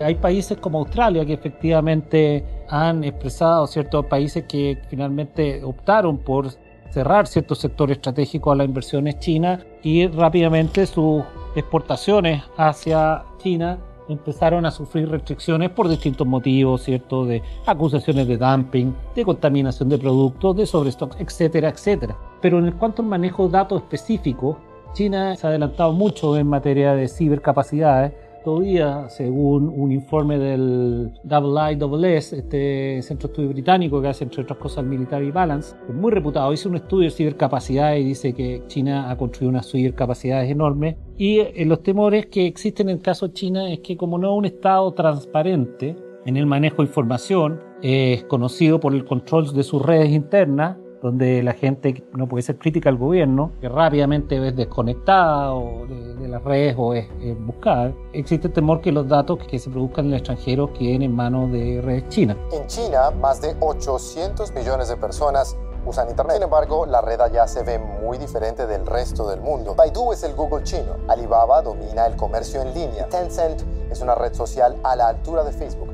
Hay 0.00 0.14
países 0.14 0.56
como 0.58 0.78
Australia 0.78 1.24
que 1.24 1.32
efectivamente 1.32 2.44
han 2.68 3.04
expresado 3.04 3.66
ciertos 3.66 4.06
países 4.06 4.44
que 4.44 4.78
finalmente 4.88 5.62
optaron 5.64 6.18
por 6.18 6.48
cerrar 6.90 7.26
ciertos 7.26 7.58
sectores 7.58 7.98
estratégicos 7.98 8.52
a 8.52 8.56
las 8.56 8.66
inversiones 8.66 9.18
chinas 9.18 9.64
y 9.82 10.06
rápidamente 10.06 10.86
sus 10.86 11.22
exportaciones 11.54 12.42
hacia 12.56 13.24
China 13.38 13.78
empezaron 14.08 14.64
a 14.64 14.70
sufrir 14.70 15.08
restricciones 15.10 15.70
por 15.70 15.88
distintos 15.88 16.26
motivos, 16.26 16.82
¿cierto? 16.82 17.26
De 17.26 17.42
acusaciones 17.66 18.26
de 18.26 18.38
dumping, 18.38 18.94
de 19.14 19.24
contaminación 19.24 19.88
de 19.88 19.98
productos, 19.98 20.56
de 20.56 20.66
sobrestock, 20.66 21.20
etcétera, 21.20 21.68
etcétera. 21.68 22.16
Pero 22.40 22.58
en 22.58 22.72
cuanto 22.72 23.02
al 23.02 23.08
manejo 23.08 23.46
de 23.46 23.52
datos 23.52 23.82
específicos, 23.82 24.56
China 24.94 25.36
se 25.36 25.46
ha 25.46 25.50
adelantado 25.50 25.92
mucho 25.92 26.36
en 26.38 26.46
materia 26.46 26.94
de 26.94 27.08
cibercapacidades 27.08 28.12
Todavía, 28.48 29.10
según 29.10 29.68
un 29.68 29.92
informe 29.92 30.38
del 30.38 31.12
IISS, 31.22 32.32
este 32.32 33.02
centro 33.02 33.28
de 33.28 33.32
estudio 33.32 33.50
británico 33.50 34.00
que 34.00 34.08
hace 34.08 34.24
entre 34.24 34.42
otras 34.42 34.58
cosas 34.58 34.84
el 34.84 34.86
Military 34.86 35.30
Balance, 35.30 35.76
es 35.86 35.94
muy 35.94 36.10
reputado, 36.10 36.50
hizo 36.54 36.70
un 36.70 36.76
estudio 36.76 37.10
de 37.10 37.10
cibercapacidades 37.10 38.00
y 38.00 38.04
dice 38.04 38.32
que 38.32 38.62
China 38.66 39.10
ha 39.10 39.18
construido 39.18 39.50
unas 39.50 39.70
cibercapacidades 39.70 40.50
enormes. 40.50 40.96
Y 41.18 41.40
eh, 41.40 41.66
los 41.66 41.82
temores 41.82 42.24
que 42.28 42.46
existen 42.46 42.88
en 42.88 42.96
el 42.96 43.02
caso 43.02 43.28
de 43.28 43.34
China 43.34 43.70
es 43.70 43.80
que 43.80 43.98
como 43.98 44.16
no 44.16 44.32
es 44.32 44.38
un 44.38 44.46
Estado 44.46 44.94
transparente 44.94 45.94
en 46.24 46.38
el 46.38 46.46
manejo 46.46 46.76
de 46.78 46.88
información, 46.88 47.60
es 47.82 48.24
conocido 48.24 48.80
por 48.80 48.94
el 48.94 49.04
control 49.04 49.52
de 49.52 49.62
sus 49.62 49.82
redes 49.82 50.08
internas, 50.08 50.78
donde 51.02 51.42
la 51.42 51.52
gente 51.52 52.04
no 52.12 52.28
puede 52.28 52.42
ser 52.42 52.58
crítica 52.58 52.88
al 52.88 52.96
gobierno, 52.96 53.52
que 53.60 53.68
rápidamente 53.68 54.46
es 54.46 54.56
desconectada 54.56 55.54
o 55.54 55.86
de, 55.86 56.28
las 56.28 56.42
redes 56.42 56.74
o 56.76 56.94
es, 56.94 57.08
buscada, 57.40 57.92
existe 58.12 58.48
el 58.48 58.52
temor 58.52 58.80
que 58.80 58.92
los 58.92 59.08
datos 59.08 59.38
que 59.46 59.58
se 59.58 59.70
produzcan 59.70 60.06
en 60.06 60.12
el 60.12 60.18
extranjero 60.18 60.72
queden 60.72 61.02
en 61.02 61.14
manos 61.14 61.50
de 61.52 61.80
redes 61.82 62.08
chinas. 62.08 62.36
En 62.52 62.66
China, 62.66 63.10
más 63.12 63.40
de 63.40 63.54
800 63.60 64.52
millones 64.52 64.88
de 64.88 64.96
personas 64.96 65.56
usan 65.86 66.08
Internet. 66.08 66.36
Sin 66.36 66.42
embargo, 66.42 66.86
la 66.86 67.00
red 67.00 67.20
allá 67.20 67.46
se 67.46 67.62
ve 67.62 67.78
muy 67.78 68.18
diferente 68.18 68.66
del 68.66 68.86
resto 68.86 69.28
del 69.28 69.40
mundo. 69.40 69.74
Baidu 69.74 70.12
es 70.12 70.22
el 70.22 70.34
Google 70.34 70.62
chino, 70.64 70.96
Alibaba 71.08 71.62
domina 71.62 72.06
el 72.06 72.16
comercio 72.16 72.60
en 72.62 72.74
línea, 72.74 73.08
Tencent 73.08 73.62
es 73.90 74.00
una 74.02 74.14
red 74.14 74.34
social 74.34 74.76
a 74.84 74.96
la 74.96 75.08
altura 75.08 75.44
de 75.44 75.52
Facebook. 75.52 75.88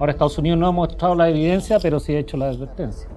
Ahora 0.00 0.12
Estados 0.12 0.38
Unidos 0.38 0.58
no 0.58 0.68
ha 0.68 0.72
mostrado 0.72 1.14
la 1.14 1.28
evidencia, 1.28 1.78
pero 1.80 1.98
sí 1.98 2.14
ha 2.14 2.18
hecho 2.18 2.36
la 2.36 2.48
advertencia. 2.48 3.08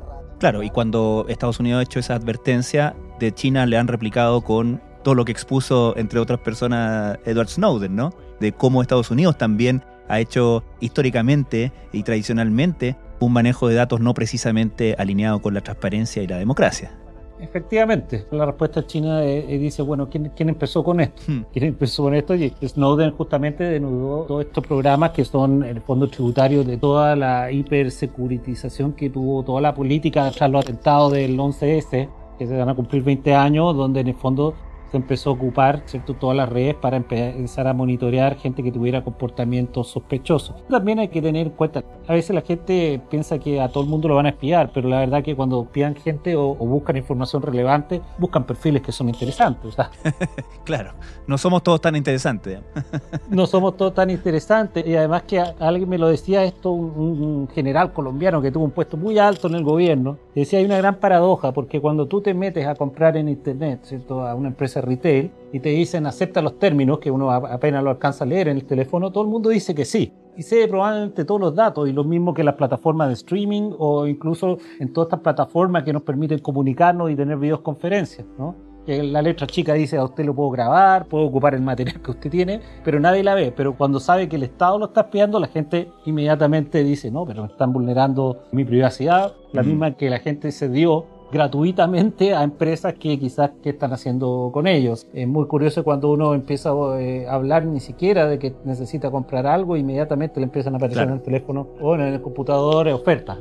Claro, 0.41 0.63
y 0.63 0.71
cuando 0.71 1.27
Estados 1.29 1.60
Unidos 1.60 1.81
ha 1.81 1.83
hecho 1.83 2.00
esa 2.00 2.15
advertencia, 2.15 2.95
de 3.19 3.31
China 3.31 3.67
le 3.67 3.77
han 3.77 3.88
replicado 3.88 4.41
con 4.41 4.81
todo 5.03 5.13
lo 5.13 5.24
que 5.24 5.31
expuso, 5.31 5.95
entre 5.98 6.19
otras 6.19 6.39
personas, 6.39 7.19
Edward 7.25 7.48
Snowden, 7.48 7.95
¿no? 7.95 8.12
De 8.39 8.51
cómo 8.51 8.81
Estados 8.81 9.12
Unidos 9.12 9.38
también 9.38 9.86
ha 10.10 10.19
hecho 10.19 10.63
históricamente 10.79 11.71
y 11.93 12.01
tradicionalmente 12.01 12.98
un 13.19 13.33
manejo 13.33 13.67
de 13.67 13.75
datos 13.75 14.00
no 14.00 14.15
precisamente 14.15 14.95
alineado 14.98 15.43
con 15.43 15.53
la 15.53 15.62
transparencia 15.62 16.24
y 16.24 16.27
la 16.27 16.39
democracia. 16.39 16.98
Efectivamente, 17.41 18.27
la 18.31 18.45
respuesta 18.45 18.86
china 18.86 19.24
eh, 19.25 19.45
eh, 19.50 19.57
dice, 19.57 19.81
bueno, 19.81 20.07
¿quién, 20.10 20.31
¿quién, 20.36 20.50
empezó 20.50 20.83
con 20.83 21.00
esto? 21.00 21.24
Hmm. 21.27 21.45
¿Quién 21.51 21.65
empezó 21.65 22.03
con 22.03 22.13
esto? 22.13 22.36
Y 22.36 22.53
Snowden 22.63 23.12
justamente 23.12 23.63
denudó 23.63 24.25
todos 24.25 24.45
estos 24.45 24.65
programas 24.65 25.10
que 25.10 25.25
son 25.25 25.63
el 25.63 25.81
fondo 25.81 26.07
tributario 26.07 26.63
de 26.63 26.77
toda 26.77 27.15
la 27.15 27.51
hipersecuritización 27.51 28.93
que 28.93 29.10
tuvo 29.10 29.43
toda 29.43 29.60
la 29.60 29.74
política 29.74 30.29
tras 30.29 30.51
los 30.51 30.63
atentados 30.63 31.13
del 31.13 31.36
11S, 31.38 32.10
que 32.38 32.48
se 32.48 32.55
van 32.55 32.69
a 32.69 32.75
cumplir 32.75 33.03
20 33.03 33.33
años, 33.33 33.75
donde 33.75 34.01
en 34.01 34.10
el 34.10 34.15
fondo 34.15 34.53
se 34.91 34.98
empezó 34.98 35.29
a 35.29 35.33
ocupar 35.33 35.83
¿cierto? 35.86 36.13
todas 36.13 36.36
las 36.36 36.50
redes 36.50 36.75
para 36.75 36.98
empezar 36.98 37.67
a 37.67 37.74
monitorear 37.74 38.36
gente 38.38 38.62
que 38.62 38.71
tuviera 38.71 39.03
comportamientos 39.03 39.88
sospechosos. 39.88 40.55
También 40.69 41.00
hay 41.00 41.07
que 41.07 41.21
tener 41.21 41.48
en 41.48 41.53
cuenta, 41.53 41.83
a 42.07 42.13
veces 42.13 42.36
la 42.36 42.41
gente 42.41 43.01
piensa 43.10 43.39
que 43.39 43.62
a 43.62 43.69
todo 43.69 43.83
el 43.83 43.89
mundo 43.89 44.10
lo 44.10 44.15
van 44.15 44.25
a 44.25 44.29
espiar, 44.29 44.71
pero 44.74 44.89
la 44.89 45.00
verdad 45.00 45.24
que 45.24 45.36
cuando 45.36 45.63
espian 45.63 45.95
gente 45.95 46.36
o, 46.36 46.55
buscan 46.55 46.98
información 46.98 47.41
relevante, 47.41 48.01
buscan 48.17 48.43
perfiles 48.43 48.81
que 48.81 48.91
son 48.91 49.10
interesantes. 49.10 49.75
claro, 50.65 50.93
no 51.25 51.38
somos 51.38 51.63
todos 51.63 51.79
tan 51.79 51.95
interesantes. 51.95 52.60
no 53.29 53.45
somos 53.45 53.77
todos 53.77 53.93
tan 53.93 54.10
interesantes 54.10 54.86
y 54.86 54.95
además 54.95 55.24
que 55.24 55.39
alguien 55.39 55.88
me 55.88 55.98
lo 55.98 56.07
decía 56.07 56.43
esto, 56.43 56.71
un, 56.71 57.48
general 57.53 57.93
colombiano 57.93 58.41
que 58.41 58.51
tuvo 58.51 58.65
un 58.65 58.71
puesto 58.71 58.98
muy 58.98 59.17
alto 59.17 59.48
en 59.48 59.55
el 59.55 59.63
gobierno, 59.63 60.17
decía 60.36 60.60
hay 60.60 60.65
una 60.65 60.77
gran 60.77 60.95
paradoja 60.95 61.53
porque 61.53 61.79
cuando 61.79 62.07
tú 62.07 62.21
te 62.21 62.33
metes 62.33 62.67
a 62.67 62.75
comprar 62.75 63.17
en 63.17 63.29
internet, 63.29 63.81
¿cierto? 63.83 64.25
a 64.25 64.36
una 64.36 64.50
empresa 64.50 64.80
retail 64.81 65.31
y 65.53 65.59
te 65.59 65.69
dicen 65.69 66.05
acepta 66.05 66.41
los 66.41 66.59
términos 66.59 67.00
que 67.00 67.11
uno 67.11 67.31
apenas 67.31 67.83
lo 67.83 67.89
alcanza 67.89 68.23
a 68.23 68.27
leer 68.27 68.47
en 68.47 68.57
el 68.57 68.65
teléfono, 68.65 69.11
todo 69.11 69.23
el 69.23 69.29
mundo 69.29 69.50
dice 69.50 69.75
que 69.75 69.85
sí. 69.85 70.13
Y 70.38 70.43
sé 70.43 70.67
probablemente 70.67 71.25
todos 71.25 71.41
los 71.41 71.55
datos 71.55 71.89
y 71.89 71.93
lo 71.93 72.03
mismo 72.03 72.33
que 72.33 72.43
las 72.43 72.55
plataformas 72.55 73.09
de 73.09 73.15
streaming 73.15 73.73
o 73.77 74.07
incluso 74.07 74.57
en 74.79 74.93
todas 74.93 75.07
estas 75.07 75.19
plataformas 75.19 75.83
que 75.83 75.91
nos 75.91 76.03
permiten 76.03 76.39
comunicarnos 76.39 77.11
y 77.11 77.15
tener 77.15 77.38
videoconferencias, 77.38 78.25
¿no? 78.38 78.55
que 78.85 79.03
la 79.03 79.21
letra 79.21 79.47
chica 79.47 79.73
dice 79.73 79.97
a 79.97 80.03
usted 80.03 80.25
lo 80.25 80.33
puedo 80.33 80.50
grabar, 80.50 81.05
puedo 81.05 81.25
ocupar 81.25 81.53
el 81.53 81.61
material 81.61 82.01
que 82.01 82.11
usted 82.11 82.29
tiene, 82.29 82.61
pero 82.83 83.00
nadie 83.00 83.23
la 83.23 83.35
ve. 83.35 83.53
Pero 83.55 83.75
cuando 83.75 84.00
sabe 84.00 84.27
que 84.27 84.35
el 84.35 84.43
Estado 84.43 84.79
lo 84.79 84.85
está 84.85 85.01
espiando, 85.01 85.39
la 85.39 85.47
gente 85.47 85.89
inmediatamente 86.05 86.83
dice, 86.83 87.11
no, 87.11 87.25
pero 87.25 87.43
me 87.43 87.50
están 87.50 87.73
vulnerando 87.73 88.43
mi 88.51 88.65
privacidad, 88.65 89.33
la 89.53 89.63
misma 89.63 89.95
que 89.95 90.09
la 90.09 90.19
gente 90.19 90.51
se 90.51 90.69
dio 90.69 91.05
gratuitamente 91.31 92.33
a 92.33 92.43
empresas 92.43 92.93
que 92.95 93.17
quizás 93.17 93.51
que 93.63 93.69
están 93.69 93.93
haciendo 93.93 94.50
con 94.53 94.67
ellos. 94.67 95.07
Es 95.13 95.27
muy 95.27 95.47
curioso 95.47 95.83
cuando 95.83 96.11
uno 96.11 96.33
empieza 96.33 96.71
eh, 97.00 97.25
a 97.27 97.35
hablar 97.35 97.65
ni 97.65 97.79
siquiera 97.79 98.27
de 98.27 98.38
que 98.38 98.53
necesita 98.65 99.09
comprar 99.09 99.47
algo, 99.47 99.77
inmediatamente 99.77 100.39
le 100.39 100.45
empiezan 100.45 100.73
a 100.73 100.77
aparecer 100.77 101.03
en 101.03 101.13
el 101.13 101.21
teléfono 101.21 101.69
o 101.79 101.95
en 101.95 102.01
el 102.01 102.21
computador 102.21 102.88
ofertas. 102.89 103.38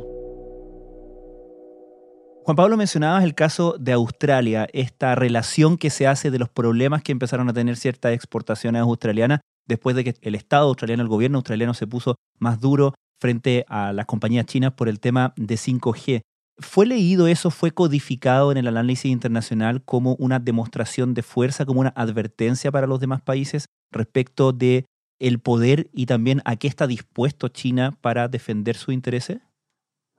Juan 2.44 2.56
Pablo, 2.56 2.76
mencionabas 2.76 3.22
el 3.22 3.34
caso 3.34 3.76
de 3.78 3.92
Australia, 3.92 4.66
esta 4.72 5.14
relación 5.14 5.76
que 5.76 5.90
se 5.90 6.06
hace 6.06 6.30
de 6.30 6.38
los 6.38 6.48
problemas 6.48 7.02
que 7.02 7.12
empezaron 7.12 7.48
a 7.48 7.52
tener 7.52 7.76
ciertas 7.76 8.12
exportaciones 8.12 8.80
australianas 8.80 9.40
después 9.68 9.94
de 9.94 10.04
que 10.04 10.14
el 10.22 10.34
Estado 10.34 10.66
australiano, 10.66 11.02
el 11.02 11.08
gobierno 11.08 11.38
australiano 11.38 11.74
se 11.74 11.86
puso 11.86 12.16
más 12.38 12.58
duro 12.58 12.94
frente 13.20 13.64
a 13.68 13.92
las 13.92 14.06
compañías 14.06 14.46
chinas 14.46 14.72
por 14.72 14.88
el 14.88 14.98
tema 14.98 15.32
de 15.36 15.54
5G. 15.54 16.22
¿Fue 16.60 16.84
leído 16.84 17.26
eso, 17.26 17.50
fue 17.50 17.70
codificado 17.70 18.52
en 18.52 18.58
el 18.58 18.68
análisis 18.68 19.10
internacional 19.10 19.82
como 19.82 20.14
una 20.16 20.38
demostración 20.38 21.14
de 21.14 21.22
fuerza, 21.22 21.64
como 21.64 21.80
una 21.80 21.92
advertencia 21.96 22.70
para 22.70 22.86
los 22.86 23.00
demás 23.00 23.22
países 23.22 23.66
respecto 23.90 24.52
de 24.52 24.84
el 25.18 25.38
poder 25.38 25.88
y 25.92 26.06
también 26.06 26.42
a 26.44 26.56
qué 26.56 26.68
está 26.68 26.86
dispuesto 26.86 27.48
China 27.48 27.96
para 28.02 28.28
defender 28.28 28.76
sus 28.76 28.92
intereses? 28.92 29.40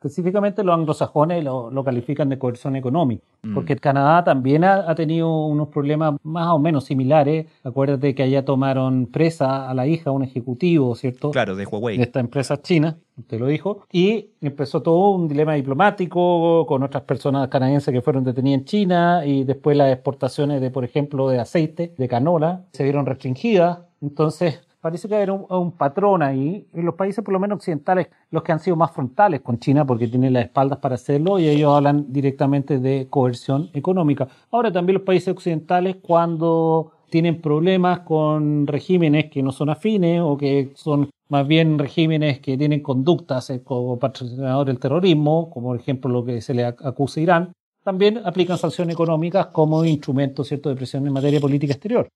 Específicamente 0.02 0.64
los 0.64 0.74
anglosajones 0.74 1.44
lo, 1.44 1.70
lo 1.70 1.84
califican 1.84 2.28
de 2.28 2.40
coerción 2.40 2.76
económica, 2.76 3.24
mm. 3.44 3.54
porque 3.54 3.76
Canadá 3.76 4.24
también 4.24 4.64
ha, 4.64 4.96
tenido 4.96 5.46
unos 5.46 5.68
problemas 5.68 6.16
más 6.24 6.48
o 6.48 6.58
menos 6.58 6.86
similares. 6.86 7.46
Acuérdate 7.64 8.16
que 8.16 8.24
allá 8.24 8.44
tomaron 8.44 9.06
presa 9.06 9.70
a 9.70 9.76
la 9.76 9.86
hija, 9.86 10.10
un 10.10 10.24
ejecutivo, 10.24 10.96
¿cierto? 10.96 11.30
Claro, 11.30 11.56
de 11.56 11.68
Huawei. 11.68 11.98
De 11.98 12.04
esta 12.04 12.20
empresa 12.20 12.60
china, 12.64 12.98
usted 13.16 13.40
lo 13.40 13.46
dijo. 13.46 13.86
Y 13.92 14.32
empezó 14.42 14.82
todo 14.82 15.12
un 15.12 15.28
dilema 15.28 15.54
diplomático 15.54 16.66
con 16.66 16.82
otras 16.82 17.04
personas 17.04 17.48
canadienses 17.50 17.94
que 17.94 18.02
fueron 18.02 18.24
detenidas 18.24 18.62
en 18.62 18.66
China 18.66 19.22
y 19.24 19.44
después 19.44 19.78
las 19.78 19.94
exportaciones 19.94 20.62
de, 20.62 20.72
por 20.72 20.84
ejemplo, 20.84 21.30
de 21.30 21.38
aceite, 21.38 21.94
de 21.96 22.08
canola, 22.08 22.66
se 22.74 22.84
vieron 22.84 23.06
restringidas. 23.06 23.82
Entonces, 24.02 24.62
parece 24.82 25.08
que 25.08 25.16
hay 25.16 25.28
un, 25.30 25.72
patrón 25.74 26.24
ahí. 26.24 26.68
En 26.74 26.86
los 26.86 26.96
países, 26.96 27.24
por 27.24 27.34
lo 27.34 27.40
menos 27.40 27.58
occidentales, 27.58 28.08
los 28.32 28.44
que 28.44 28.52
han 28.52 28.60
sido 28.60 28.76
más 28.76 28.92
frontales 28.92 29.42
con 29.42 29.60
China 29.60 29.86
porque 29.86 30.08
tienen 30.08 30.34
las 30.34 30.46
espaldas 30.46 30.80
para 30.80 30.96
hacerlo 30.96 31.40
y 31.40 31.48
ellos 31.48 31.74
hablan 31.74 32.12
directamente 32.12 32.80
de 32.80 33.08
coerción 33.10 33.70
económica. 33.74 34.28
Ahora 34.52 34.72
también 34.72 34.96
los 34.96 35.04
países 35.04 35.30
occidentales 35.30 35.98
cuando 36.02 36.94
tienen 37.10 37.42
problemas 37.42 38.00
con 38.00 38.66
regímenes 38.68 39.30
que 39.30 39.44
no 39.44 39.52
son 39.52 39.70
afines 39.70 40.22
o 40.22 40.38
que 40.38 40.72
son 40.76 41.10
más 41.30 41.48
bien 41.48 41.78
regímenes 41.78 42.40
que 42.40 42.58
tienen 42.58 42.82
conductas 42.82 43.50
eh, 43.50 43.62
como 43.64 44.00
patrocinadores 44.00 44.74
del 44.74 44.80
terrorismo, 44.80 45.50
como 45.50 45.70
por 45.70 45.80
ejemplo 45.80 46.10
lo 46.10 46.26
que 46.26 46.42
se 46.42 46.54
le 46.54 46.66
acusa 46.66 47.20
a 47.20 47.24
Irán, 47.24 47.54
también 47.84 48.22
aplican 48.24 48.58
sanciones 48.58 48.94
económicas 48.94 49.48
como 49.48 49.84
instrumento 49.86 50.44
¿cierto? 50.44 50.70
de 50.70 50.76
presión 50.76 51.06
en 51.06 51.14
materia 51.14 51.40
política 51.40 51.74
exterior 51.74 52.08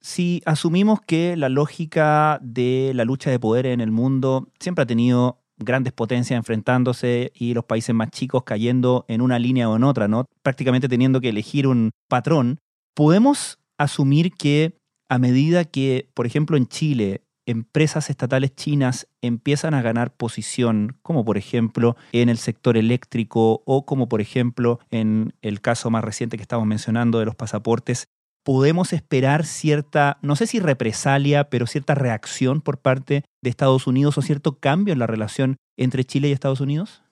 si 0.00 0.42
asumimos 0.46 1.00
que 1.00 1.36
la 1.36 1.48
lógica 1.48 2.38
de 2.42 2.92
la 2.94 3.04
lucha 3.04 3.30
de 3.30 3.38
poder 3.38 3.66
en 3.66 3.80
el 3.80 3.90
mundo 3.90 4.48
siempre 4.58 4.82
ha 4.82 4.86
tenido 4.86 5.40
grandes 5.58 5.92
potencias 5.92 6.38
enfrentándose 6.38 7.32
y 7.34 7.54
los 7.54 7.64
países 7.64 7.94
más 7.94 8.10
chicos 8.10 8.44
cayendo 8.44 9.04
en 9.08 9.20
una 9.20 9.38
línea 9.38 9.68
o 9.68 9.76
en 9.76 9.84
otra, 9.84 10.08
¿no? 10.08 10.24
Prácticamente 10.42 10.88
teniendo 10.88 11.20
que 11.20 11.28
elegir 11.28 11.66
un 11.66 11.90
patrón. 12.08 12.58
¿Podemos 12.94 13.58
asumir 13.78 14.32
que 14.32 14.78
a 15.10 15.18
medida 15.18 15.64
que, 15.64 16.08
por 16.14 16.26
ejemplo, 16.26 16.56
en 16.56 16.66
Chile, 16.66 17.24
empresas 17.46 18.10
estatales 18.10 18.54
chinas 18.54 19.08
empiezan 19.22 19.74
a 19.74 19.82
ganar 19.82 20.14
posición, 20.14 20.96
como 21.02 21.24
por 21.24 21.36
ejemplo 21.36 21.96
en 22.12 22.28
el 22.28 22.38
sector 22.38 22.76
eléctrico 22.76 23.62
o 23.66 23.84
como 23.84 24.08
por 24.08 24.20
ejemplo 24.20 24.78
en 24.90 25.34
el 25.42 25.60
caso 25.60 25.90
más 25.90 26.04
reciente 26.04 26.36
que 26.36 26.42
estamos 26.42 26.66
mencionando 26.66 27.18
de 27.18 27.24
los 27.24 27.34
pasaportes, 27.34 28.06
podemos 28.50 28.92
esperar 28.92 29.46
cierta, 29.46 30.18
no 30.22 30.34
sé 30.34 30.48
si 30.48 30.58
represalia, 30.58 31.50
pero 31.50 31.68
cierta 31.68 31.94
reacción 31.94 32.60
por 32.60 32.78
parte 32.78 33.22
de 33.42 33.48
Estados 33.48 33.86
Unidos 33.86 34.18
o 34.18 34.22
cierto 34.22 34.58
cambio 34.58 34.92
en 34.92 34.98
la 34.98 35.06
relación 35.06 35.56
entre 35.76 36.02
Chile 36.02 36.26
y 36.26 36.32
Estados 36.32 36.60
Unidos? 36.60 37.04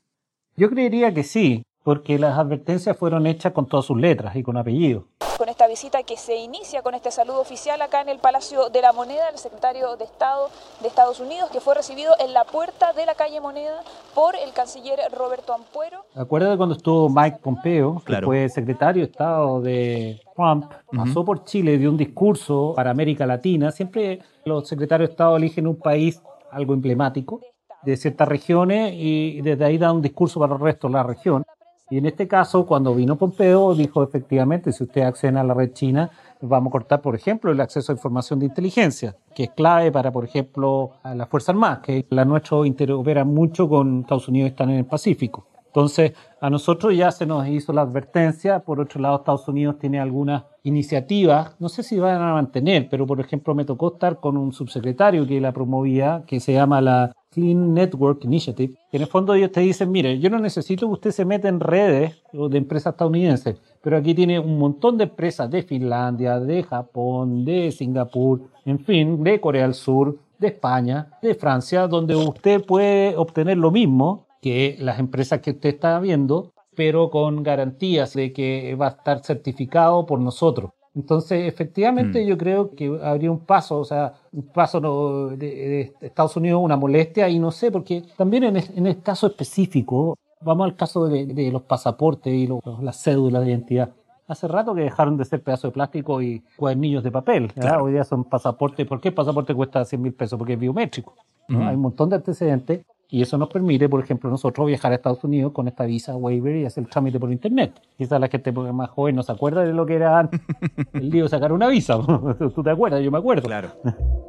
Yo 0.56 0.68
creería 0.68 1.14
que 1.14 1.22
sí, 1.22 1.62
porque 1.82 2.18
las 2.18 2.38
advertencias 2.38 2.96
fueron 2.96 3.26
hechas 3.26 3.52
con 3.52 3.66
todas 3.66 3.86
sus 3.86 3.98
letras 3.98 4.36
y 4.36 4.42
con 4.42 4.56
apellido 4.56 5.06
con 5.38 5.48
esta 5.48 5.68
visita 5.68 6.02
que 6.02 6.16
se 6.16 6.36
inicia 6.36 6.82
con 6.82 6.96
este 6.96 7.12
saludo 7.12 7.40
oficial 7.40 7.80
acá 7.80 8.00
en 8.00 8.08
el 8.08 8.18
Palacio 8.18 8.70
de 8.70 8.82
la 8.82 8.92
Moneda, 8.92 9.28
el 9.30 9.38
secretario 9.38 9.96
de 9.96 10.04
Estado 10.04 10.48
de 10.82 10.88
Estados 10.88 11.20
Unidos, 11.20 11.48
que 11.50 11.60
fue 11.60 11.76
recibido 11.76 12.12
en 12.18 12.32
la 12.32 12.42
puerta 12.42 12.92
de 12.92 13.06
la 13.06 13.14
calle 13.14 13.40
Moneda 13.40 13.82
por 14.16 14.34
el 14.34 14.52
canciller 14.52 14.98
Roberto 15.16 15.54
Ampuero. 15.54 16.04
Acuérdate 16.16 16.56
cuando 16.56 16.74
estuvo 16.74 17.08
Mike 17.08 17.38
Pompeo, 17.40 18.02
que 18.04 18.20
fue 18.20 18.48
secretario 18.48 19.04
de 19.04 19.10
Estado 19.10 19.60
de 19.60 20.20
Trump, 20.34 20.72
pasó 20.92 21.24
por 21.24 21.44
Chile, 21.44 21.78
dio 21.78 21.90
un 21.90 21.96
discurso 21.96 22.72
para 22.74 22.90
América 22.90 23.24
Latina. 23.24 23.70
Siempre 23.70 24.18
los 24.44 24.66
secretarios 24.66 25.10
de 25.10 25.12
Estado 25.12 25.36
eligen 25.36 25.68
un 25.68 25.76
país 25.76 26.20
algo 26.50 26.74
emblemático 26.74 27.40
de 27.84 27.96
ciertas 27.96 28.26
regiones 28.26 28.92
y 28.96 29.40
desde 29.42 29.64
ahí 29.64 29.78
da 29.78 29.92
un 29.92 30.02
discurso 30.02 30.40
para 30.40 30.54
el 30.54 30.60
resto 30.60 30.88
de 30.88 30.94
la 30.94 31.04
región. 31.04 31.44
Y 31.90 31.96
en 31.96 32.06
este 32.06 32.28
caso, 32.28 32.66
cuando 32.66 32.94
vino 32.94 33.16
Pompeo, 33.16 33.74
dijo 33.74 34.02
efectivamente, 34.02 34.72
si 34.72 34.84
usted 34.84 35.02
accede 35.02 35.38
a 35.38 35.44
la 35.44 35.54
red 35.54 35.72
china, 35.72 36.10
vamos 36.42 36.70
a 36.70 36.72
cortar, 36.72 37.00
por 37.00 37.14
ejemplo, 37.14 37.50
el 37.50 37.60
acceso 37.60 37.92
a 37.92 37.94
información 37.94 38.38
de 38.38 38.46
inteligencia, 38.46 39.16
que 39.34 39.44
es 39.44 39.50
clave 39.50 39.90
para, 39.90 40.12
por 40.12 40.24
ejemplo, 40.24 40.92
a 41.02 41.14
las 41.14 41.28
Fuerzas 41.28 41.50
Armadas, 41.50 41.78
que 41.78 42.04
la 42.10 42.26
nuestra 42.26 42.66
interopera 42.66 43.24
mucho 43.24 43.68
con 43.68 44.00
Estados 44.00 44.28
Unidos, 44.28 44.50
están 44.50 44.68
en 44.68 44.76
el 44.76 44.86
Pacífico. 44.86 45.46
Entonces, 45.68 46.12
a 46.40 46.50
nosotros 46.50 46.96
ya 46.96 47.10
se 47.10 47.24
nos 47.24 47.46
hizo 47.46 47.72
la 47.72 47.82
advertencia. 47.82 48.60
Por 48.60 48.80
otro 48.80 49.00
lado, 49.00 49.16
Estados 49.16 49.46
Unidos 49.48 49.78
tiene 49.78 50.00
algunas 50.00 50.44
iniciativas, 50.64 51.56
no 51.60 51.68
sé 51.68 51.82
si 51.82 51.98
van 51.98 52.20
a 52.20 52.34
mantener, 52.34 52.88
pero 52.90 53.06
por 53.06 53.20
ejemplo, 53.20 53.54
me 53.54 53.64
tocó 53.64 53.92
estar 53.94 54.18
con 54.20 54.36
un 54.36 54.52
subsecretario 54.52 55.26
que 55.26 55.40
la 55.40 55.52
promovía, 55.52 56.24
que 56.26 56.40
se 56.40 56.52
llama 56.52 56.80
la 56.80 57.12
Clean 57.30 57.74
Network 57.74 58.24
Initiative, 58.24 58.74
en 58.90 59.02
el 59.02 59.06
fondo 59.06 59.34
ellos 59.34 59.52
te 59.52 59.60
dicen, 59.60 59.90
mire, 59.90 60.18
yo 60.18 60.30
no 60.30 60.38
necesito 60.38 60.86
que 60.86 60.92
usted 60.92 61.10
se 61.10 61.24
meta 61.24 61.48
en 61.48 61.60
redes 61.60 62.22
de 62.32 62.58
empresas 62.58 62.94
estadounidenses, 62.94 63.60
pero 63.82 63.96
aquí 63.96 64.14
tiene 64.14 64.38
un 64.38 64.58
montón 64.58 64.96
de 64.96 65.04
empresas 65.04 65.50
de 65.50 65.62
Finlandia, 65.62 66.40
de 66.40 66.62
Japón, 66.62 67.44
de 67.44 67.70
Singapur, 67.70 68.42
en 68.64 68.78
fin, 68.78 69.22
de 69.22 69.40
Corea 69.40 69.62
del 69.62 69.74
Sur, 69.74 70.18
de 70.38 70.48
España, 70.48 71.18
de 71.20 71.34
Francia, 71.34 71.86
donde 71.86 72.16
usted 72.16 72.64
puede 72.64 73.16
obtener 73.16 73.58
lo 73.58 73.70
mismo 73.70 74.26
que 74.40 74.76
las 74.78 74.98
empresas 74.98 75.40
que 75.40 75.50
usted 75.50 75.70
está 75.70 75.98
viendo, 76.00 76.52
pero 76.74 77.10
con 77.10 77.42
garantías 77.42 78.14
de 78.14 78.32
que 78.32 78.74
va 78.76 78.86
a 78.86 78.90
estar 78.90 79.18
certificado 79.24 80.06
por 80.06 80.20
nosotros. 80.20 80.70
Entonces, 80.98 81.46
efectivamente, 81.46 82.24
mm. 82.24 82.26
yo 82.26 82.36
creo 82.36 82.74
que 82.74 82.98
habría 83.04 83.30
un 83.30 83.38
paso, 83.38 83.78
o 83.78 83.84
sea, 83.84 84.14
un 84.32 84.42
paso 84.48 85.28
de, 85.30 85.92
Estados 86.00 86.36
Unidos, 86.36 86.60
una 86.60 86.76
molestia, 86.76 87.28
y 87.28 87.38
no 87.38 87.52
sé, 87.52 87.70
porque 87.70 88.02
también 88.16 88.42
en, 88.42 88.56
en 88.56 88.84
el 88.84 89.00
caso 89.00 89.28
específico, 89.28 90.18
vamos 90.40 90.64
al 90.64 90.74
caso 90.74 91.06
de, 91.06 91.52
los 91.52 91.62
pasaportes 91.62 92.32
y 92.32 92.48
las 92.82 93.00
cédulas 93.00 93.44
de 93.44 93.50
identidad. 93.50 93.90
Hace 94.26 94.48
rato 94.48 94.74
que 94.74 94.80
dejaron 94.80 95.16
de 95.16 95.24
ser 95.24 95.40
pedazos 95.40 95.70
de 95.70 95.74
plástico 95.74 96.20
y 96.20 96.42
cuadernillos 96.56 97.04
de 97.04 97.12
papel. 97.12 97.52
Hoy 97.80 97.92
día 97.92 98.02
son 98.02 98.24
pasaportes. 98.24 98.84
¿Por 98.84 99.00
qué 99.00 99.08
el 99.08 99.14
pasaporte 99.14 99.54
cuesta 99.54 99.84
100 99.84 100.02
mil 100.02 100.12
pesos? 100.12 100.36
Porque 100.36 100.54
es 100.54 100.58
biométrico. 100.58 101.14
Hay 101.48 101.76
un 101.76 101.80
montón 101.80 102.10
de 102.10 102.16
antecedentes 102.16 102.84
y 103.10 103.22
eso 103.22 103.38
nos 103.38 103.48
permite, 103.48 103.88
por 103.88 104.02
ejemplo, 104.02 104.28
nosotros 104.28 104.66
viajar 104.66 104.92
a 104.92 104.96
Estados 104.96 105.24
Unidos 105.24 105.52
con 105.52 105.66
esta 105.66 105.86
visa 105.86 106.14
waiver 106.14 106.56
y 106.56 106.66
hacer 106.66 106.84
el 106.84 106.90
trámite 106.90 107.18
por 107.18 107.32
internet. 107.32 107.80
Quizás 107.96 108.20
la 108.20 108.28
gente 108.28 108.52
más 108.52 108.90
joven 108.90 109.16
no 109.16 109.22
se 109.22 109.32
acuerda 109.32 109.62
de 109.62 109.72
lo 109.72 109.86
que 109.86 109.94
era 109.94 110.28
el 110.92 111.08
lío 111.08 111.24
de 111.24 111.30
sacar 111.30 111.52
una 111.52 111.68
visa. 111.68 111.98
Tú 112.54 112.62
te 112.62 112.70
acuerdas, 112.70 113.02
yo 113.02 113.10
me 113.10 113.18
acuerdo. 113.18 113.42
Claro. 113.46 113.70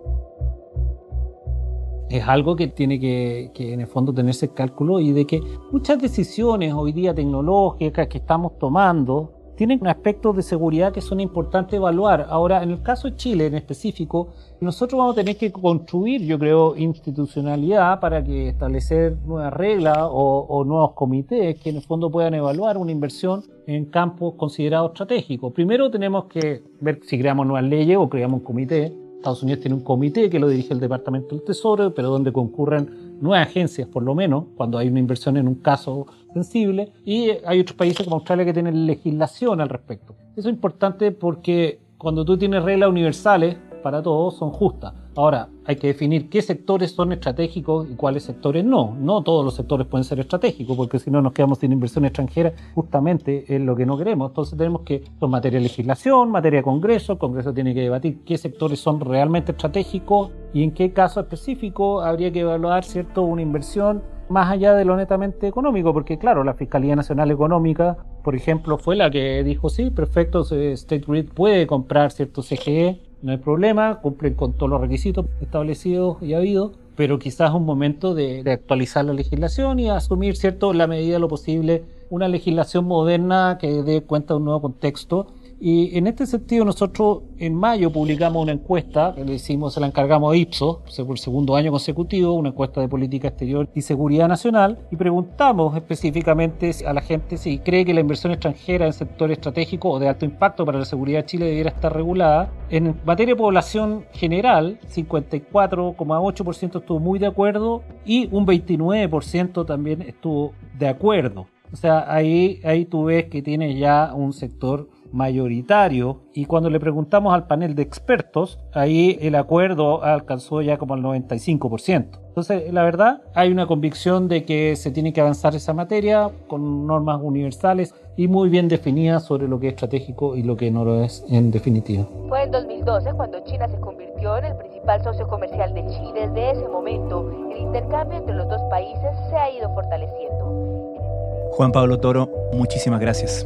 Es 2.10 2.28
algo 2.28 2.56
que 2.56 2.68
tiene 2.70 3.00
que, 3.00 3.52
que 3.54 3.72
en 3.72 3.82
el 3.82 3.88
fondo 3.88 4.12
tenerse 4.12 4.52
cálculo 4.52 5.00
y 5.00 5.12
de 5.12 5.28
que 5.28 5.44
muchas 5.72 6.00
decisiones 6.00 6.74
hoy 6.74 6.92
día 6.92 7.14
tecnológicas 7.14 8.08
que 8.08 8.18
estamos 8.18 8.58
tomando 8.58 9.39
tienen 9.60 9.86
aspectos 9.88 10.38
de 10.38 10.42
seguridad 10.42 10.94
que 10.94 11.02
son 11.02 11.20
importantes 11.20 11.74
evaluar. 11.74 12.28
Ahora, 12.30 12.64
en 12.64 12.72
el 12.72 12.82
caso 12.82 13.10
de 13.10 13.18
Chile 13.18 13.48
en 13.48 13.56
específico, 13.56 14.30
nosotros 14.62 14.98
vamos 14.98 15.12
a 15.12 15.16
tener 15.18 15.36
que 15.36 15.52
construir, 15.52 16.22
yo 16.22 16.40
creo, 16.40 16.78
institucionalidad 16.78 18.00
para 18.00 18.24
que 18.24 18.48
establecer 18.48 19.18
nuevas 19.26 19.52
reglas 19.52 19.98
o, 20.00 20.64
nuevos 20.66 20.94
comités 20.94 21.60
que 21.60 21.72
en 21.72 21.76
el 21.76 21.82
fondo 21.82 22.10
puedan 22.10 22.36
evaluar 22.36 22.78
una 22.78 22.94
inversión 22.94 23.44
en 23.68 23.84
campos 23.84 24.36
considerados 24.36 24.92
estratégicos. 24.92 25.52
Primero 25.52 25.92
tenemos 25.92 26.28
que 26.28 26.64
ver 26.80 27.02
si 27.04 27.20
creamos 27.20 27.46
nuevas 27.46 27.70
leyes 27.70 27.98
o 27.98 28.08
creamos 28.08 28.40
un 28.40 28.46
comité. 28.46 28.94
Estados 29.18 29.44
Unidos 29.44 29.60
tiene 29.60 29.76
un 29.76 29.84
comité 29.84 30.30
que 30.30 30.40
lo 30.40 30.48
dirige 30.48 30.74
el 30.74 30.80
Departamento 30.80 31.36
del 31.36 31.44
Tesoro, 31.44 31.94
pero 31.94 32.10
donde 32.10 32.32
concurren 32.32 33.09
nueve 33.22 33.44
agencias, 33.44 33.88
por 33.88 34.04
lo 34.04 34.16
menos, 34.16 34.46
cuando 34.56 34.78
hay 34.78 34.88
una 34.88 35.00
inversión 35.00 35.38
en 35.38 35.48
un 35.48 35.56
caso 35.56 36.08
sensible, 36.34 36.92
y 37.06 37.32
hay 37.46 37.60
otros 37.60 37.76
países 37.76 38.06
como 38.06 38.18
Australia 38.18 38.46
que 38.46 38.54
tienen 38.54 38.86
legislación 38.86 39.62
al 39.62 39.70
respecto. 39.70 40.16
Eso 40.36 40.50
es 40.50 40.56
importante 40.56 41.12
porque 41.12 41.80
cuando 41.98 42.24
tú 42.24 42.38
tienes 42.38 42.64
reglas 42.64 42.90
universales 42.90 43.58
para 43.84 44.02
todos 44.02 44.38
son 44.38 44.52
justas. 44.52 44.94
Ahora, 45.16 45.50
hay 45.66 45.76
que 45.76 45.88
definir 45.88 46.30
qué 46.30 46.42
sectores 46.42 46.92
son 46.92 47.12
estratégicos 47.12 47.90
y 47.90 47.96
cuáles 47.96 48.24
sectores 48.24 48.64
no. 48.64 48.96
No 49.00 49.22
todos 49.22 49.44
los 49.44 49.56
sectores 49.56 49.86
pueden 49.88 50.04
ser 50.04 50.20
estratégicos, 50.20 50.78
porque 50.78 51.00
si 51.00 51.12
no 51.12 51.22
nos 51.22 51.34
quedamos 51.34 51.58
sin 51.60 51.72
inversión 51.72 52.06
extranjera, 52.06 52.54
justamente 52.74 53.44
es 53.54 53.60
lo 53.62 53.76
que 53.76 53.86
no 53.86 53.98
queremos. 53.98 54.32
Entonces 54.32 54.58
tenemos 54.58 54.82
que, 54.82 55.04
en 55.20 55.30
materia 55.30 55.60
de 55.60 55.64
legislación, 55.64 56.32
materia 56.32 56.60
de 56.60 56.64
Congreso, 56.64 57.14
el 57.14 57.20
Congreso 57.20 57.54
tiene 57.54 57.74
que 57.74 57.82
debatir 57.82 58.20
qué 58.24 58.38
sectores 58.38 58.80
son 58.80 59.00
realmente 59.02 59.52
estratégicos 59.52 60.32
y 60.54 60.64
en 60.64 60.72
qué 60.72 60.94
caso 60.94 61.20
específico 61.20 62.02
habría 62.02 62.32
que 62.32 62.42
evaluar, 62.42 62.84
¿cierto?, 62.84 63.24
una 63.24 63.42
inversión 63.42 64.02
más 64.30 64.50
allá 64.52 64.76
de 64.76 64.86
lo 64.86 64.96
netamente 64.96 65.48
económico, 65.48 65.92
porque 65.92 66.20
claro, 66.20 66.44
la 66.44 66.54
Fiscalía 66.54 66.96
Nacional 66.96 67.32
Económica, 67.32 67.98
por 68.24 68.36
ejemplo, 68.36 68.78
fue 68.78 68.96
la 68.96 69.10
que 69.10 69.44
dijo, 69.44 69.70
sí, 69.70 69.90
perfecto, 69.90 70.42
State 70.42 71.04
Grid 71.08 71.30
puede 71.34 71.66
comprar 71.66 72.12
cierto 72.12 72.44
CGE, 72.44 73.02
no 73.22 73.32
hay 73.32 73.38
problema, 73.38 74.00
cumplen 74.02 74.34
con 74.34 74.54
todos 74.54 74.70
los 74.70 74.82
requisitos 74.82 75.26
establecidos 75.42 76.18
y 76.22 76.34
habido, 76.34 76.74
pero 76.96 77.20
quizás 77.20 77.50
es 77.50 77.56
un 77.56 77.66
momento 77.66 78.14
de, 78.14 78.44
de, 78.44 78.52
actualizar 78.52 79.06
la 79.06 79.14
legislación 79.14 79.80
y 79.80 79.90
asumir, 79.90 80.36
cierto, 80.36 80.74
la 80.74 80.88
medida 80.88 81.14
de 81.14 81.20
lo 81.20 81.28
posible, 81.28 81.84
una 82.10 82.28
legislación 82.28 82.86
moderna 82.86 83.58
que 83.60 83.84
dé 83.84 84.02
cuenta 84.02 84.34
de 84.34 84.38
un 84.38 84.46
nuevo 84.46 84.62
contexto 84.62 85.28
y 85.62 85.98
en 85.98 86.08
este 86.08 86.26
sentido 86.26 86.64
nosotros 86.64 87.24
en 87.38 87.54
mayo 87.54 87.92
publicamos 87.92 88.42
una 88.44 88.54
encuesta, 88.54 89.14
que 89.16 89.26
le 89.26 89.34
hicimos, 89.34 89.74
se 89.74 89.80
la 89.80 89.88
encargamos 89.88 90.34
a 90.34 90.38
Ipsos, 90.38 90.80
por 91.06 91.20
segundo 91.20 91.56
año 91.56 91.72
consecutivo, 91.72 92.34
una 92.34 92.50
encuesta 92.50 92.82
de 92.82 92.88
política 92.88 93.28
exterior 93.30 93.70
y 93.76 93.82
seguridad 93.82 94.28
nacional, 94.28 94.80
y 94.92 94.96
preguntamos 94.96 95.76
específicamente 95.76 96.72
a 96.86 96.94
la 96.94 97.02
gente 97.02 97.38
si 97.38 97.60
cree 97.60 97.84
que 97.86 97.94
la 97.94 98.00
inversión 98.00 98.32
extranjera 98.32 98.86
en 98.86 98.94
sector 98.94 99.32
estratégico 99.32 99.90
o 99.90 100.00
de 100.00 100.08
alto 100.08 100.26
impacto 100.26 100.66
para 100.66 100.80
la 100.80 100.86
seguridad 100.86 101.20
de 101.20 101.26
Chile 101.26 101.46
debiera 101.46 101.70
estar 101.72 101.94
regulada. 101.94 102.52
En 102.70 102.96
materia 103.06 103.34
de 103.34 103.40
población 103.40 104.06
general, 104.14 104.80
54,8% 104.88 106.80
estuvo 106.80 107.00
muy 107.00 107.20
de 107.20 107.28
acuerdo 107.28 107.84
y 108.06 108.28
un 108.32 108.46
29% 108.46 109.66
también 109.66 110.02
estuvo 110.02 110.54
de 110.78 110.88
acuerdo. 110.88 111.48
O 111.72 111.76
sea, 111.76 112.12
ahí, 112.12 112.60
ahí 112.64 112.86
tú 112.86 113.06
ves 113.06 113.26
que 113.26 113.42
tiene 113.42 113.78
ya 113.78 114.12
un 114.16 114.34
sector 114.34 114.90
mayoritario 115.12 116.22
y 116.34 116.46
cuando 116.46 116.70
le 116.70 116.80
preguntamos 116.80 117.34
al 117.34 117.48
panel 117.48 117.76
de 117.76 117.84
expertos, 117.84 118.60
ahí 118.74 119.18
el 119.22 119.36
acuerdo 119.36 120.04
alcanzó 120.04 120.62
ya 120.62 120.78
como 120.78 120.96
el 120.96 121.04
95%. 121.04 122.20
Entonces, 122.28 122.72
la 122.72 122.84
verdad, 122.84 123.22
hay 123.34 123.52
una 123.52 123.68
convicción 123.68 124.28
de 124.28 124.46
que 124.46 124.76
se 124.76 124.92
tiene 124.92 125.12
que 125.12 125.22
avanzar 125.22 125.56
esa 125.56 125.74
materia 125.74 126.30
con 126.48 126.88
normas 126.88 127.20
universales 127.22 127.94
y 128.16 128.28
muy 128.28 128.50
bien 128.50 128.68
definidas 128.68 129.24
sobre 129.24 129.48
lo 129.48 129.60
que 129.60 129.68
es 129.68 129.74
estratégico 129.74 130.36
y 130.36 130.44
lo 130.44 130.56
que 130.56 130.72
no 130.72 130.86
lo 130.86 131.04
es 131.04 131.26
en 131.30 131.52
definitiva. 131.52 132.06
Fue 132.30 132.44
en 132.44 132.52
2012 132.52 133.14
cuando 133.14 133.44
China 133.46 133.68
se 133.68 133.80
convirtió 133.80 134.38
en 134.38 134.46
el 134.46 134.56
principal 134.56 135.04
socio 135.04 135.28
comercial 135.28 135.74
de 135.74 135.86
Chile. 135.88 136.28
Desde 136.28 136.52
ese 136.52 136.68
momento, 136.68 137.30
el 137.52 137.58
intercambio 137.58 138.20
entre 138.20 138.36
los 138.36 138.48
dos 138.48 138.62
países 138.70 139.10
se 139.30 139.36
ha 139.36 139.52
ido 139.52 139.74
fortaleciendo. 139.74 141.50
Juan 141.52 141.72
Pablo 141.72 142.00
Toro, 142.00 142.30
muchísimas 142.54 143.00
gracias. 143.00 143.46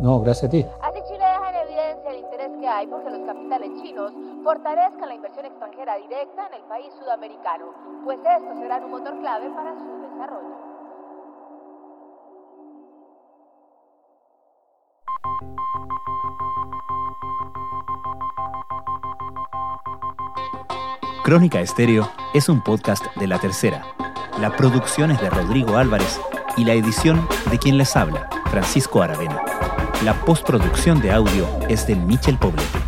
No, 0.00 0.18
gracias 0.20 0.48
a 0.48 0.50
ti. 0.50 0.64
Así 0.80 0.98
Chile 1.06 1.18
deja 1.18 1.50
en 1.50 1.56
evidencia 1.56 2.10
el 2.10 2.18
interés 2.20 2.50
que 2.58 2.66
hay 2.66 2.86
porque 2.86 3.10
los 3.10 3.20
capitales 3.26 3.70
chinos 3.82 4.12
fortalezcan 4.42 5.08
la 5.08 5.14
inversión 5.14 5.44
extranjera 5.44 5.96
directa 5.96 6.46
en 6.46 6.54
el 6.54 6.62
país 6.62 6.88
sudamericano, 6.98 7.66
pues 8.04 8.18
estos 8.18 8.58
serán 8.58 8.84
un 8.84 8.90
motor 8.92 9.18
clave 9.20 9.50
para 9.50 9.74
su 9.74 9.84
desarrollo. 10.00 10.70
Crónica 21.22 21.60
Estéreo 21.60 22.08
es 22.32 22.48
un 22.48 22.62
podcast 22.64 23.04
de 23.16 23.26
La 23.26 23.38
Tercera. 23.38 23.84
La 24.40 24.56
producción 24.56 25.10
es 25.10 25.20
de 25.20 25.28
Rodrigo 25.28 25.76
Álvarez 25.76 26.18
y 26.56 26.64
la 26.64 26.72
edición 26.72 27.28
de 27.50 27.58
quien 27.58 27.76
les 27.76 27.94
habla, 27.94 28.28
Francisco 28.46 29.02
Aravena. 29.02 29.49
La 30.04 30.14
postproducción 30.14 31.02
de 31.02 31.12
audio 31.12 31.46
es 31.68 31.86
de 31.86 31.94
Michel 31.94 32.38
Poblete. 32.38 32.78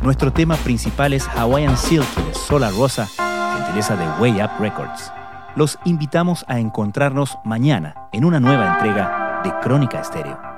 Nuestro 0.00 0.32
tema 0.32 0.54
principal 0.58 1.12
es 1.12 1.26
Hawaiian 1.26 1.76
Silk 1.76 2.06
de 2.14 2.34
Sola 2.34 2.70
Rosa, 2.70 3.08
gentileza 3.56 3.96
de 3.96 4.06
Way 4.20 4.40
Up 4.40 4.50
Records. 4.60 5.12
Los 5.56 5.76
invitamos 5.84 6.44
a 6.46 6.60
encontrarnos 6.60 7.36
mañana 7.44 8.08
en 8.12 8.24
una 8.24 8.38
nueva 8.38 8.74
entrega 8.74 9.40
de 9.42 9.52
Crónica 9.60 10.02
Estéreo. 10.02 10.51